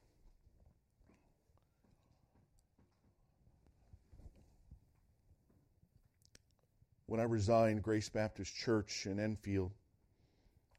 when 7.06 7.20
I 7.20 7.24
resigned 7.24 7.82
Grace 7.82 8.08
Baptist 8.08 8.54
Church 8.54 9.06
in 9.06 9.20
Enfield, 9.20 9.72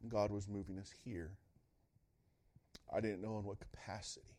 God 0.08 0.32
was 0.32 0.48
moving 0.48 0.78
us 0.78 0.92
here. 1.04 1.32
I 2.94 3.00
didn't 3.02 3.22
know 3.22 3.38
in 3.38 3.44
what 3.44 3.60
capacity. 3.60 4.38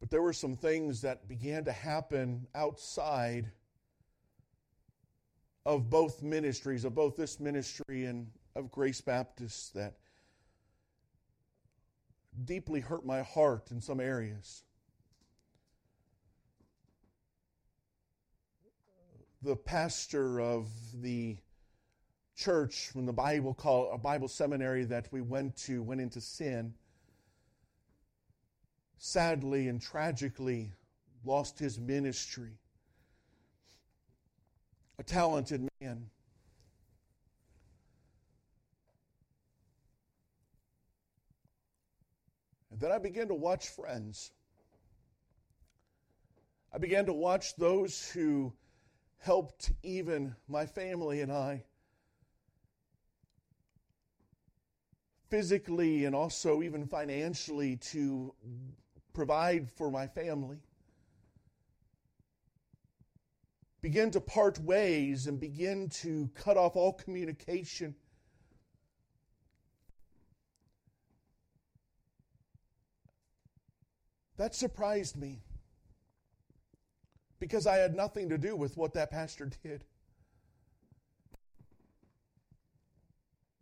But 0.00 0.10
there 0.10 0.22
were 0.22 0.32
some 0.32 0.56
things 0.56 1.02
that 1.02 1.28
began 1.28 1.64
to 1.64 1.72
happen 1.72 2.46
outside 2.54 3.50
of 5.64 5.88
both 5.88 6.22
ministries, 6.22 6.84
of 6.84 6.94
both 6.94 7.16
this 7.16 7.38
ministry 7.38 8.04
and 8.06 8.26
of 8.56 8.70
Grace 8.70 9.00
Baptist, 9.00 9.74
that 9.74 9.94
deeply 12.44 12.80
hurt 12.80 13.06
my 13.06 13.22
heart 13.22 13.70
in 13.70 13.80
some 13.80 14.00
areas. 14.00 14.64
The 19.44 19.56
pastor 19.56 20.40
of 20.40 20.68
the 21.02 21.36
church 22.36 22.90
from 22.92 23.06
the 23.06 23.12
Bible 23.12 23.54
call 23.54 23.90
a 23.90 23.98
Bible 23.98 24.28
seminary 24.28 24.84
that 24.84 25.08
we 25.10 25.20
went 25.20 25.56
to 25.64 25.82
went 25.82 26.00
into 26.00 26.20
sin. 26.20 26.74
Sadly 28.98 29.66
and 29.66 29.82
tragically 29.82 30.72
lost 31.24 31.58
his 31.58 31.80
ministry. 31.80 32.52
A 35.00 35.02
talented 35.02 35.68
man. 35.80 36.08
And 42.70 42.78
then 42.78 42.92
I 42.92 42.98
began 42.98 43.26
to 43.26 43.34
watch 43.34 43.70
friends. 43.70 44.30
I 46.72 46.78
began 46.78 47.06
to 47.06 47.12
watch 47.12 47.56
those 47.56 48.08
who 48.08 48.52
helped 49.22 49.70
even 49.84 50.34
my 50.48 50.66
family 50.66 51.20
and 51.20 51.30
I 51.30 51.62
physically 55.30 56.04
and 56.04 56.14
also 56.14 56.60
even 56.60 56.84
financially 56.86 57.76
to 57.76 58.34
provide 59.14 59.70
for 59.70 59.92
my 59.92 60.08
family. 60.08 60.58
Begin 63.80 64.10
to 64.10 64.20
part 64.20 64.58
ways 64.58 65.28
and 65.28 65.38
begin 65.38 65.88
to 65.88 66.28
cut 66.34 66.56
off 66.56 66.74
all 66.74 66.92
communication. 66.92 67.94
That 74.36 74.54
surprised 74.56 75.16
me 75.16 75.42
because 77.42 77.66
I 77.66 77.74
had 77.74 77.96
nothing 77.96 78.28
to 78.28 78.38
do 78.38 78.54
with 78.54 78.76
what 78.76 78.94
that 78.94 79.10
pastor 79.10 79.50
did. 79.64 79.82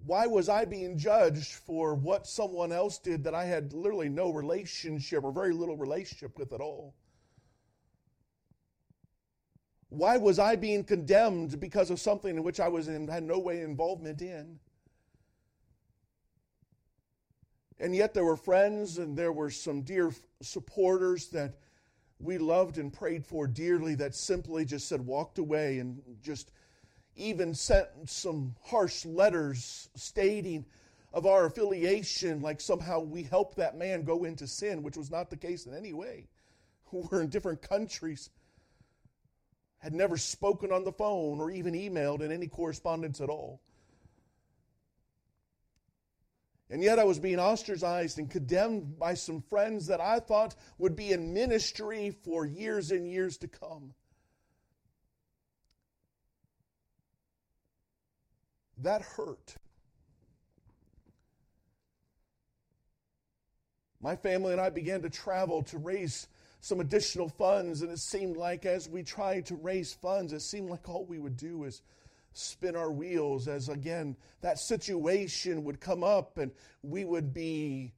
Why 0.04 0.26
was 0.26 0.50
I 0.50 0.66
being 0.66 0.98
judged 0.98 1.54
for 1.54 1.94
what 1.94 2.26
someone 2.26 2.72
else 2.72 2.98
did 2.98 3.24
that 3.24 3.34
I 3.34 3.46
had 3.46 3.72
literally 3.72 4.10
no 4.10 4.30
relationship 4.34 5.24
or 5.24 5.32
very 5.32 5.54
little 5.54 5.78
relationship 5.78 6.38
with 6.38 6.52
at 6.52 6.60
all? 6.60 6.94
Why 9.88 10.18
was 10.18 10.38
I 10.38 10.56
being 10.56 10.84
condemned 10.84 11.58
because 11.58 11.88
of 11.88 11.98
something 11.98 12.36
in 12.36 12.42
which 12.42 12.60
I 12.60 12.68
was 12.68 12.86
in, 12.86 13.08
had 13.08 13.22
no 13.22 13.38
way 13.38 13.62
involvement 13.62 14.20
in? 14.20 14.58
And 17.78 17.96
yet 17.96 18.12
there 18.12 18.26
were 18.26 18.36
friends 18.36 18.98
and 18.98 19.16
there 19.16 19.32
were 19.32 19.50
some 19.50 19.80
dear 19.80 20.12
supporters 20.42 21.28
that 21.28 21.54
we 22.20 22.38
loved 22.38 22.78
and 22.78 22.92
prayed 22.92 23.24
for 23.24 23.46
dearly 23.46 23.94
that 23.96 24.14
simply 24.14 24.64
just 24.64 24.88
said, 24.88 25.04
walked 25.04 25.38
away 25.38 25.78
and 25.78 26.00
just 26.22 26.52
even 27.16 27.54
sent 27.54 27.88
some 28.06 28.54
harsh 28.62 29.04
letters 29.04 29.88
stating 29.94 30.64
of 31.12 31.26
our 31.26 31.46
affiliation, 31.46 32.40
like 32.40 32.60
somehow 32.60 33.00
we 33.00 33.22
helped 33.22 33.56
that 33.56 33.76
man 33.76 34.04
go 34.04 34.24
into 34.24 34.46
sin, 34.46 34.82
which 34.82 34.96
was 34.96 35.10
not 35.10 35.28
the 35.28 35.36
case 35.36 35.66
in 35.66 35.74
any 35.74 35.92
way. 35.92 36.28
We're 36.92 37.22
in 37.22 37.28
different 37.28 37.62
countries, 37.62 38.30
had 39.78 39.92
never 39.94 40.16
spoken 40.16 40.72
on 40.72 40.84
the 40.84 40.92
phone 40.92 41.40
or 41.40 41.50
even 41.50 41.74
emailed 41.74 42.20
in 42.20 42.30
any 42.30 42.46
correspondence 42.46 43.20
at 43.20 43.30
all. 43.30 43.60
And 46.70 46.84
yet 46.84 47.00
I 47.00 47.04
was 47.04 47.18
being 47.18 47.40
ostracized 47.40 48.18
and 48.18 48.30
condemned 48.30 48.96
by 48.96 49.14
some 49.14 49.42
friends 49.42 49.88
that 49.88 50.00
I 50.00 50.20
thought 50.20 50.54
would 50.78 50.94
be 50.94 51.10
in 51.10 51.34
ministry 51.34 52.10
for 52.22 52.46
years 52.46 52.92
and 52.92 53.10
years 53.10 53.36
to 53.38 53.48
come. 53.48 53.92
That 58.78 59.02
hurt. 59.02 59.56
My 64.00 64.16
family 64.16 64.52
and 64.52 64.60
I 64.60 64.70
began 64.70 65.02
to 65.02 65.10
travel 65.10 65.64
to 65.64 65.78
raise 65.78 66.28
some 66.60 66.80
additional 66.80 67.28
funds, 67.28 67.82
and 67.82 67.90
it 67.90 67.98
seemed 67.98 68.36
like 68.36 68.64
as 68.64 68.88
we 68.88 69.02
tried 69.02 69.46
to 69.46 69.56
raise 69.56 69.92
funds, 69.92 70.32
it 70.32 70.40
seemed 70.40 70.70
like 70.70 70.88
all 70.88 71.04
we 71.04 71.18
would 71.18 71.36
do 71.36 71.64
is 71.64 71.82
spin 72.32 72.76
our 72.76 72.90
wheels 72.90 73.48
as 73.48 73.68
again 73.68 74.16
that 74.40 74.58
situation 74.58 75.64
would 75.64 75.80
come 75.80 76.04
up 76.04 76.38
and 76.38 76.52
we 76.82 77.04
would 77.04 77.34
be 77.34 77.92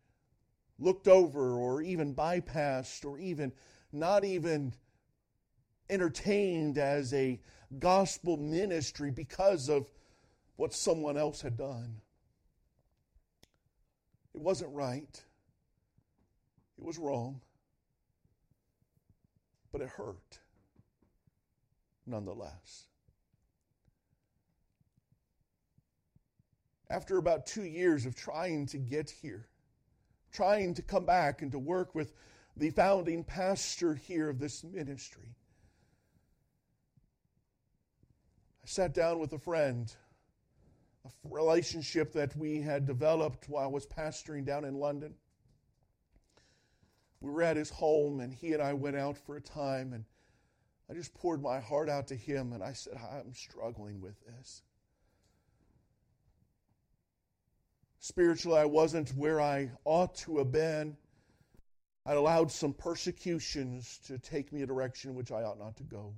looked 0.79 1.07
over 1.09 1.59
or 1.59 1.83
even 1.83 2.15
bypassed 2.15 3.05
or 3.05 3.19
even 3.19 3.53
not 3.93 4.25
even 4.25 4.73
entertained 5.91 6.79
as 6.79 7.13
a 7.13 7.39
gospel 7.79 8.37
ministry 8.37 9.11
because 9.11 9.69
of 9.69 9.87
what 10.57 10.73
someone 10.73 11.17
else 11.17 11.41
had 11.41 11.57
done. 11.57 12.01
It 14.35 14.41
wasn't 14.41 14.73
right. 14.73 15.23
It 16.79 16.85
was 16.85 16.99
wrong. 16.99 17.41
But 19.71 19.83
it 19.83 19.89
hurt 19.89 20.39
nonetheless. 22.07 22.87
After 26.93 27.17
about 27.17 27.47
two 27.47 27.65
years 27.65 28.05
of 28.05 28.15
trying 28.15 28.67
to 28.67 28.77
get 28.77 29.09
here, 29.09 29.47
trying 30.31 30.75
to 30.75 30.83
come 30.83 31.07
back 31.07 31.41
and 31.41 31.51
to 31.53 31.59
work 31.59 31.95
with 31.95 32.13
the 32.55 32.69
founding 32.69 33.25
pastor 33.25 33.95
here 33.95 34.29
of 34.29 34.39
this 34.39 34.63
ministry, 34.63 35.35
I 38.63 38.67
sat 38.67 38.93
down 38.93 39.21
with 39.21 39.33
a 39.33 39.39
friend 39.39 39.91
a 41.07 41.11
relationship 41.25 42.13
that 42.13 42.37
we 42.37 42.61
had 42.61 42.87
developed 42.87 43.49
while 43.49 43.65
I 43.65 43.69
was 43.69 43.87
pastoring 43.87 44.45
down 44.45 44.67
in 44.67 44.75
London. 44.75 45.15
We 47.23 47.31
were 47.31 47.43
at 47.43 47.57
his 47.57 47.71
home, 47.71 48.21
and 48.21 48.35
he 48.35 48.53
and 48.53 48.63
I 48.63 48.75
went 48.75 48.97
out 48.97 49.17
for 49.17 49.37
a 49.37 49.41
time, 49.41 49.95
and 49.95 50.05
I 50.91 50.93
just 50.93 51.15
poured 51.15 51.43
my 51.43 51.59
heart 51.59 51.89
out 51.89 52.09
to 52.09 52.17
him, 52.17 52.53
and 52.53 52.63
I 52.63 52.75
said, 52.75 52.99
I'm 52.99 53.33
struggling 53.33 54.03
with 54.03 54.15
this. 54.27 54.63
Spiritually, 58.03 58.59
I 58.59 58.65
wasn't 58.65 59.11
where 59.11 59.41
I 59.41 59.71
ought 59.85 60.17
to 60.17 60.39
have 60.39 60.51
been. 60.51 60.97
I'd 62.05 62.17
allowed 62.17 62.51
some 62.51 62.73
persecutions 62.73 64.01
to 64.09 64.19
take 64.19 64.53
me 64.53 64.63
a 64.63 64.67
direction 64.67 65.15
which 65.15 65.31
I 65.31 65.45
ought 65.45 65.61
not 65.61 65.77
to 65.77 65.85
go. 65.85 66.13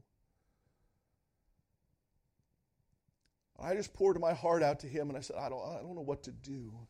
I 3.60 3.74
just 3.74 3.92
poured 3.92 4.18
my 4.18 4.32
heart 4.32 4.62
out 4.62 4.80
to 4.80 4.86
him 4.86 5.10
and 5.10 5.18
I 5.18 5.20
said, 5.20 5.36
I 5.38 5.50
don't, 5.50 5.60
I 5.62 5.82
don't 5.82 5.94
know 5.94 6.00
what 6.00 6.22
to 6.22 6.32
do. 6.32 6.72
I'm 6.74 6.86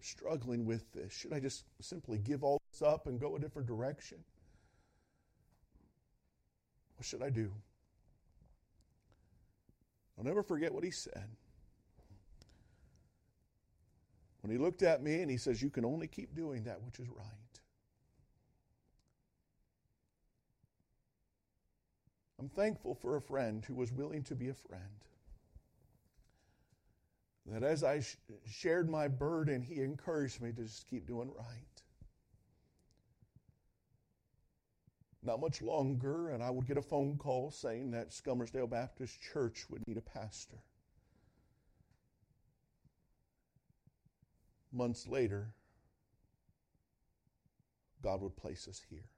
struggling 0.00 0.64
with 0.64 0.92
this. 0.92 1.12
Should 1.12 1.32
I 1.32 1.38
just 1.38 1.62
simply 1.80 2.18
give 2.18 2.42
all 2.42 2.60
this 2.72 2.82
up 2.82 3.06
and 3.06 3.20
go 3.20 3.36
a 3.36 3.38
different 3.38 3.68
direction? 3.68 4.18
What 6.96 7.06
should 7.06 7.22
I 7.22 7.30
do? 7.30 7.52
I'll 10.18 10.24
never 10.24 10.42
forget 10.42 10.74
what 10.74 10.82
he 10.82 10.90
said. 10.90 11.28
When 14.44 14.54
he 14.54 14.62
looked 14.62 14.82
at 14.82 15.02
me 15.02 15.22
and 15.22 15.30
he 15.30 15.38
says, 15.38 15.62
You 15.62 15.70
can 15.70 15.86
only 15.86 16.06
keep 16.06 16.34
doing 16.34 16.64
that 16.64 16.82
which 16.82 16.98
is 16.98 17.08
right. 17.08 17.24
I'm 22.38 22.50
thankful 22.50 22.94
for 22.94 23.16
a 23.16 23.22
friend 23.22 23.64
who 23.64 23.72
was 23.72 23.90
willing 23.90 24.22
to 24.24 24.34
be 24.34 24.50
a 24.50 24.54
friend. 24.54 24.82
That 27.46 27.62
as 27.62 27.82
I 27.82 28.00
sh- 28.00 28.16
shared 28.46 28.90
my 28.90 29.08
burden, 29.08 29.62
he 29.62 29.80
encouraged 29.80 30.42
me 30.42 30.52
to 30.52 30.62
just 30.64 30.86
keep 30.88 31.06
doing 31.06 31.30
right. 31.34 31.82
Not 35.22 35.40
much 35.40 35.62
longer, 35.62 36.28
and 36.28 36.42
I 36.42 36.50
would 36.50 36.66
get 36.66 36.76
a 36.76 36.82
phone 36.82 37.16
call 37.16 37.50
saying 37.50 37.92
that 37.92 38.10
Skummersdale 38.10 38.68
Baptist 38.68 39.22
Church 39.22 39.64
would 39.70 39.88
need 39.88 39.96
a 39.96 40.02
pastor. 40.02 40.58
Months 44.74 45.06
later, 45.06 45.52
God 48.02 48.20
would 48.20 48.36
place 48.36 48.66
us 48.68 48.82
here. 48.90 49.08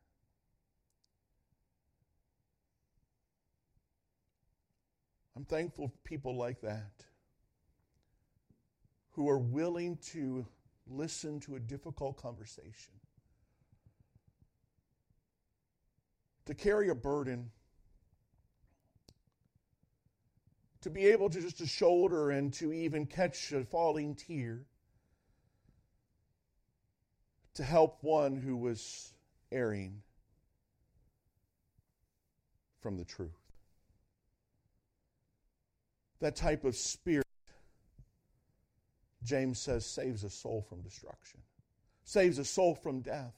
I'm 5.34 5.46
thankful 5.46 5.88
for 5.88 5.98
people 6.04 6.36
like 6.36 6.60
that 6.60 7.04
who 9.12 9.30
are 9.30 9.38
willing 9.38 9.96
to 10.12 10.46
listen 10.86 11.40
to 11.40 11.56
a 11.56 11.60
difficult 11.60 12.18
conversation, 12.18 12.92
to 16.44 16.54
carry 16.54 16.90
a 16.90 16.94
burden, 16.94 17.50
to 20.82 20.90
be 20.90 21.06
able 21.06 21.30
to 21.30 21.40
just 21.40 21.58
to 21.58 21.66
shoulder 21.66 22.30
and 22.30 22.52
to 22.52 22.72
even 22.72 23.06
catch 23.06 23.52
a 23.52 23.64
falling 23.64 24.14
tear, 24.14 24.66
to 27.56 27.64
help 27.64 27.98
one 28.02 28.36
who 28.36 28.56
was 28.56 29.12
erring 29.52 30.02
from 32.80 32.96
the 32.96 33.04
truth 33.04 33.46
that 36.20 36.36
type 36.36 36.64
of 36.64 36.74
spirit, 36.74 37.26
James 39.22 39.60
says, 39.60 39.84
saves 39.86 40.24
a 40.24 40.30
soul 40.30 40.64
from 40.68 40.82
destruction, 40.82 41.40
saves 42.04 42.38
a 42.38 42.44
soul 42.44 42.74
from 42.74 43.00
death, 43.00 43.34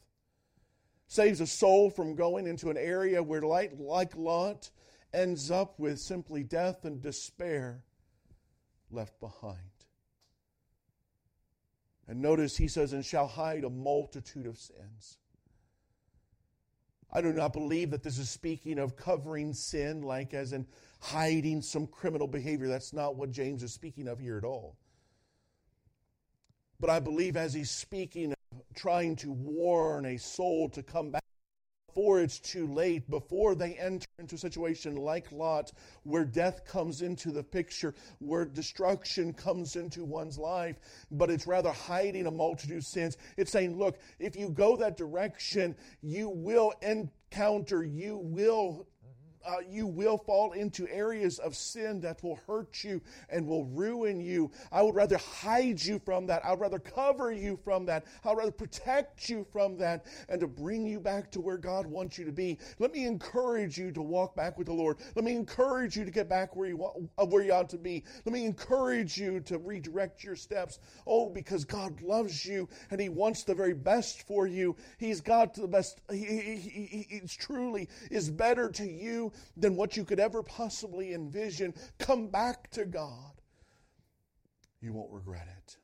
saves 1.06 1.40
a 1.40 1.46
soul 1.46 1.90
from 1.90 2.14
going 2.14 2.46
into 2.46 2.70
an 2.70 2.76
area 2.76 3.22
where, 3.22 3.42
light, 3.42 3.78
like 3.78 4.14
Lot, 4.16 4.70
ends 5.12 5.50
up 5.50 5.78
with 5.78 5.98
simply 5.98 6.42
death 6.42 6.84
and 6.84 7.00
despair 7.00 7.82
left 8.90 9.18
behind. 9.20 9.77
And 12.08 12.22
notice 12.22 12.56
he 12.56 12.68
says, 12.68 12.94
and 12.94 13.04
shall 13.04 13.26
hide 13.26 13.64
a 13.64 13.70
multitude 13.70 14.46
of 14.46 14.56
sins. 14.56 15.18
I 17.12 17.20
do 17.20 17.32
not 17.32 17.52
believe 17.52 17.90
that 17.90 18.02
this 18.02 18.18
is 18.18 18.30
speaking 18.30 18.78
of 18.78 18.96
covering 18.96 19.52
sin, 19.52 20.02
like 20.02 20.34
as 20.34 20.52
in 20.52 20.66
hiding 21.00 21.62
some 21.62 21.86
criminal 21.86 22.26
behavior. 22.26 22.68
That's 22.68 22.92
not 22.92 23.16
what 23.16 23.30
James 23.30 23.62
is 23.62 23.72
speaking 23.72 24.08
of 24.08 24.18
here 24.18 24.38
at 24.38 24.44
all. 24.44 24.76
But 26.80 26.90
I 26.90 27.00
believe 27.00 27.36
as 27.36 27.54
he's 27.54 27.70
speaking 27.70 28.32
of 28.32 28.62
trying 28.74 29.16
to 29.16 29.32
warn 29.32 30.06
a 30.06 30.16
soul 30.16 30.68
to 30.70 30.82
come 30.82 31.10
back 31.10 31.24
before 31.88 32.20
it's 32.20 32.38
too 32.38 32.66
late, 32.66 33.08
before 33.10 33.54
they 33.54 33.74
enter 33.74 34.06
into 34.18 34.34
a 34.34 34.38
situation 34.38 34.94
like 34.96 35.32
Lot, 35.32 35.72
where 36.04 36.24
death 36.24 36.64
comes 36.64 37.02
into 37.02 37.32
the 37.32 37.42
picture, 37.42 37.94
where 38.18 38.44
destruction 38.44 39.32
comes 39.32 39.74
into 39.74 40.04
one's 40.04 40.38
life, 40.38 40.76
but 41.10 41.30
it's 41.30 41.46
rather 41.46 41.72
hiding 41.72 42.26
a 42.26 42.30
multitude 42.30 42.76
of 42.76 42.84
sins. 42.84 43.16
It's 43.36 43.50
saying, 43.50 43.78
look, 43.78 43.98
if 44.18 44.36
you 44.36 44.50
go 44.50 44.76
that 44.76 44.96
direction, 44.96 45.74
you 46.02 46.28
will 46.28 46.72
encounter, 46.82 47.82
you 47.84 48.18
will 48.18 48.86
uh, 49.48 49.56
you 49.68 49.86
will 49.86 50.18
fall 50.18 50.52
into 50.52 50.86
areas 50.88 51.38
of 51.38 51.56
sin 51.56 52.00
that 52.02 52.22
will 52.22 52.38
hurt 52.46 52.84
you 52.84 53.00
and 53.30 53.46
will 53.46 53.64
ruin 53.64 54.20
you. 54.20 54.50
I 54.70 54.82
would 54.82 54.94
rather 54.94 55.16
hide 55.16 55.82
you 55.82 56.00
from 56.04 56.26
that. 56.26 56.44
I 56.44 56.50
would 56.50 56.60
rather 56.60 56.78
cover 56.78 57.32
you 57.32 57.58
from 57.64 57.86
that. 57.86 58.04
I 58.24 58.28
would 58.28 58.38
rather 58.38 58.50
protect 58.50 59.28
you 59.28 59.46
from 59.50 59.78
that 59.78 60.04
and 60.28 60.40
to 60.40 60.46
bring 60.46 60.86
you 60.86 61.00
back 61.00 61.32
to 61.32 61.40
where 61.40 61.56
God 61.56 61.86
wants 61.86 62.18
you 62.18 62.26
to 62.26 62.32
be. 62.32 62.58
Let 62.78 62.92
me 62.92 63.06
encourage 63.06 63.78
you 63.78 63.90
to 63.92 64.02
walk 64.02 64.36
back 64.36 64.58
with 64.58 64.66
the 64.66 64.74
Lord. 64.74 64.98
Let 65.16 65.24
me 65.24 65.34
encourage 65.34 65.96
you 65.96 66.04
to 66.04 66.10
get 66.10 66.28
back 66.28 66.54
where 66.54 66.68
you 66.68 66.76
want, 66.76 67.08
uh, 67.16 67.24
where 67.24 67.42
you 67.42 67.52
ought 67.52 67.70
to 67.70 67.78
be. 67.78 68.04
Let 68.26 68.32
me 68.34 68.44
encourage 68.44 69.16
you 69.16 69.40
to 69.40 69.58
redirect 69.58 70.22
your 70.22 70.36
steps. 70.36 70.78
Oh, 71.06 71.30
because 71.30 71.64
God 71.64 72.02
loves 72.02 72.44
you 72.44 72.68
and 72.90 73.00
He 73.00 73.08
wants 73.08 73.44
the 73.44 73.54
very 73.54 73.74
best 73.74 74.26
for 74.26 74.46
you. 74.46 74.76
He's 74.98 75.22
got 75.22 75.54
the 75.54 75.66
best. 75.66 76.00
He, 76.10 76.18
he, 76.18 76.56
he, 76.56 77.06
he 77.08 77.20
truly 77.26 77.88
is 78.10 78.28
better 78.28 78.68
to 78.70 78.84
you 78.84 79.32
than 79.56 79.76
what 79.76 79.96
you 79.96 80.04
could 80.04 80.20
ever 80.20 80.42
possibly 80.42 81.14
envision. 81.14 81.74
Come 81.98 82.28
back 82.28 82.70
to 82.72 82.84
God. 82.84 83.32
You 84.80 84.92
won't 84.92 85.12
regret 85.12 85.48
it. 85.58 85.76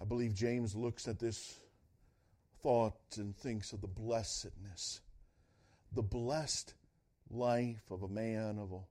I 0.00 0.04
believe 0.04 0.34
James 0.34 0.76
looks 0.76 1.08
at 1.08 1.18
this 1.18 1.58
thought 2.62 2.94
and 3.16 3.36
thinks 3.36 3.72
of 3.72 3.80
the 3.80 3.88
blessedness, 3.88 5.00
the 5.92 6.02
blessed 6.02 6.74
life 7.30 7.90
of 7.90 8.02
a 8.02 8.08
man, 8.08 8.58
of 8.58 8.72
a 8.72 8.84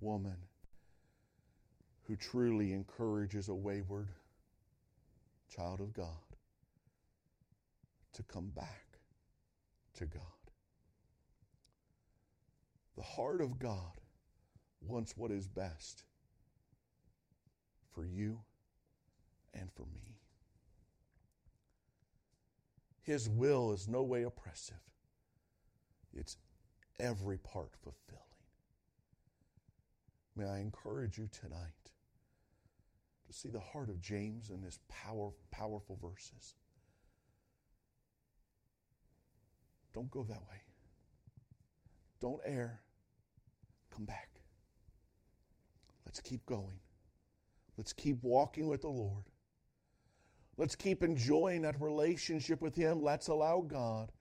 woman 0.00 0.36
who 2.04 2.16
truly 2.16 2.72
encourages 2.72 3.48
a 3.48 3.54
wayward 3.54 4.08
child 5.48 5.80
of 5.80 5.92
God 5.92 6.06
to 8.14 8.22
come 8.22 8.50
back 8.54 8.91
to 10.02 10.06
God. 10.06 10.22
The 12.96 13.02
heart 13.02 13.40
of 13.40 13.58
God 13.58 14.00
wants 14.80 15.16
what 15.16 15.30
is 15.30 15.46
best 15.46 16.02
for 17.94 18.04
you 18.04 18.40
and 19.54 19.70
for 19.72 19.84
me. 19.94 20.18
His 23.02 23.28
will 23.28 23.72
is 23.72 23.88
no 23.88 24.02
way 24.02 24.24
oppressive, 24.24 24.76
it's 26.12 26.36
every 27.00 27.38
part 27.38 27.72
fulfilling. 27.82 28.20
May 30.34 30.46
I 30.46 30.60
encourage 30.60 31.18
you 31.18 31.28
tonight 31.30 31.90
to 33.26 33.32
see 33.32 33.50
the 33.50 33.60
heart 33.60 33.88
of 33.88 34.00
James 34.00 34.50
in 34.50 34.62
his 34.62 34.78
power, 34.88 35.30
powerful 35.50 35.98
verses. 36.02 36.54
Don't 39.94 40.10
go 40.10 40.24
that 40.24 40.40
way. 40.40 40.60
Don't 42.20 42.40
err. 42.44 42.80
Come 43.94 44.04
back. 44.04 44.28
Let's 46.06 46.20
keep 46.20 46.44
going. 46.46 46.78
Let's 47.76 47.92
keep 47.92 48.22
walking 48.22 48.68
with 48.68 48.82
the 48.82 48.88
Lord. 48.88 49.24
Let's 50.56 50.76
keep 50.76 51.02
enjoying 51.02 51.62
that 51.62 51.80
relationship 51.80 52.60
with 52.60 52.74
Him. 52.74 53.02
Let's 53.02 53.28
allow 53.28 53.62
God 53.66 54.12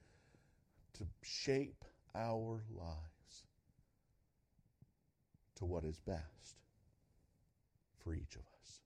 to 0.93 1.05
shape 1.21 1.83
our 2.15 2.63
lives 2.73 3.43
to 5.55 5.65
what 5.65 5.83
is 5.83 5.99
best 5.99 6.57
for 8.03 8.13
each 8.13 8.35
of 8.35 8.41
us. 8.61 8.79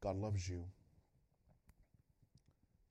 God 0.00 0.16
loves 0.16 0.48
you. 0.48 0.64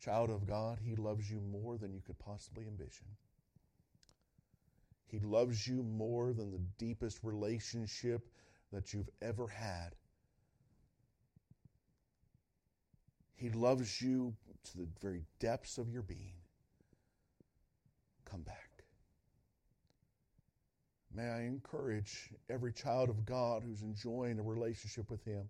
Child 0.04 0.32
of 0.32 0.46
God, 0.46 0.80
He 0.84 0.96
loves 0.96 1.32
you 1.32 1.40
more 1.40 1.78
than 1.78 1.94
you 1.94 2.02
could 2.06 2.20
possibly 2.20 2.66
ambition. 2.68 3.08
He 5.08 5.20
loves 5.20 5.66
you 5.66 5.84
more 5.84 6.34
than 6.34 6.52
the 6.52 6.62
deepest 6.78 7.20
relationship 7.24 8.28
that 8.74 8.94
you've 8.94 9.10
ever 9.22 9.48
had. 9.48 9.96
He 13.36 13.50
loves 13.50 14.02
you 14.02 14.34
to 14.72 14.78
the 14.78 14.88
very 15.02 15.24
depths 15.40 15.78
of 15.78 15.90
your 15.90 16.02
being. 16.02 16.36
Come 18.26 18.42
back. 18.42 18.84
May 21.16 21.30
I 21.30 21.42
encourage 21.44 22.32
every 22.50 22.74
child 22.74 23.10
of 23.10 23.26
God 23.26 23.64
who's 23.64 23.84
enjoying 23.84 24.40
a 24.40 24.44
relationship 24.44 25.10
with 25.10 25.24
Him 25.24 25.48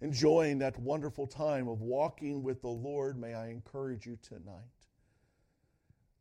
enjoying 0.00 0.58
that 0.58 0.78
wonderful 0.78 1.26
time 1.26 1.68
of 1.68 1.80
walking 1.80 2.42
with 2.42 2.60
the 2.60 2.68
Lord, 2.68 3.18
may 3.18 3.34
I 3.34 3.48
encourage 3.48 4.06
you 4.06 4.18
tonight 4.22 4.86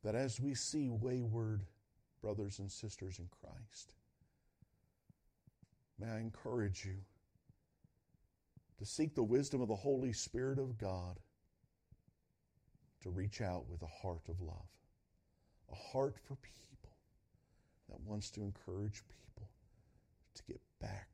that 0.04 0.16
as 0.16 0.40
we 0.40 0.54
see 0.54 0.90
wayward 0.90 1.66
brothers 2.22 2.60
and 2.60 2.72
sisters 2.72 3.20
in 3.20 3.28
Christ, 3.42 3.94
may 6.00 6.08
I 6.08 6.20
encourage 6.20 6.86
you 6.86 6.98
to 8.78 8.86
seek 8.86 9.16
the 9.16 9.24
wisdom 9.24 9.62
of 9.62 9.68
the 9.68 9.76
Holy 9.76 10.14
Spirit 10.14 10.60
of 10.60 10.78
God 10.78 11.20
to 13.02 13.10
reach 13.10 13.42
out 13.42 13.70
with 13.70 13.82
a 13.82 13.88
heart 13.88 14.28
of 14.30 14.42
love, 14.42 14.68
a 15.72 15.76
heart 15.76 16.18
for 16.28 16.36
people 16.36 16.98
that 17.90 18.00
wants 18.02 18.30
to 18.32 18.42
encourage 18.42 19.04
people 19.08 19.50
to 20.34 20.44
get 20.48 20.62
back 20.82 21.08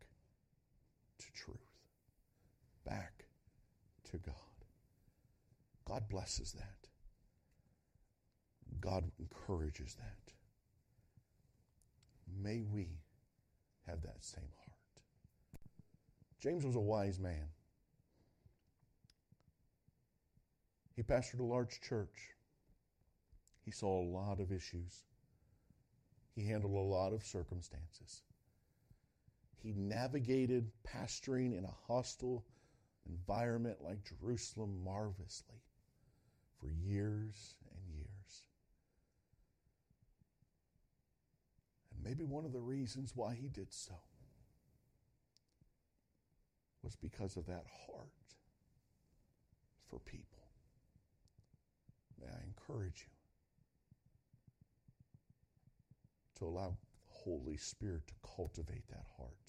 to 1.19 1.31
truth, 1.33 1.70
back 2.85 3.25
to 4.11 4.17
God. 4.17 4.35
God 5.85 6.09
blesses 6.09 6.53
that. 6.53 6.87
God 8.79 9.11
encourages 9.19 9.95
that. 9.95 10.33
May 12.41 12.61
we 12.61 12.87
have 13.87 14.01
that 14.03 14.23
same 14.23 14.49
heart. 14.57 14.71
James 16.39 16.65
was 16.65 16.75
a 16.75 16.79
wise 16.79 17.19
man. 17.19 17.49
He 20.95 21.03
pastored 21.03 21.39
a 21.39 21.43
large 21.43 21.81
church. 21.81 22.35
He 23.63 23.71
saw 23.71 24.01
a 24.01 24.09
lot 24.09 24.39
of 24.39 24.51
issues. 24.51 25.03
He 26.35 26.45
handled 26.45 26.73
a 26.73 26.79
lot 26.79 27.13
of 27.13 27.23
circumstances. 27.23 28.23
He 29.61 29.73
navigated 29.73 30.71
pastoring 30.87 31.57
in 31.57 31.65
a 31.65 31.75
hostile 31.87 32.43
environment 33.07 33.77
like 33.83 34.03
Jerusalem 34.03 34.83
marvelously 34.83 35.61
for 36.59 36.69
years 36.69 37.55
and 37.73 37.95
years. 37.95 38.43
And 41.91 42.03
maybe 42.03 42.23
one 42.23 42.45
of 42.45 42.53
the 42.53 42.59
reasons 42.59 43.13
why 43.15 43.33
he 43.33 43.47
did 43.47 43.73
so 43.73 43.95
was 46.83 46.95
because 46.95 47.37
of 47.37 47.45
that 47.45 47.65
heart 47.87 48.09
for 49.89 49.99
people. 49.99 50.39
May 52.19 52.27
I 52.27 52.43
encourage 52.45 53.05
you 53.07 53.13
to 56.39 56.45
allow 56.45 56.69
the 56.69 56.75
Holy 57.09 57.57
Spirit 57.57 58.07
to 58.07 58.13
cultivate 58.35 58.87
that 58.89 59.05
heart 59.17 59.40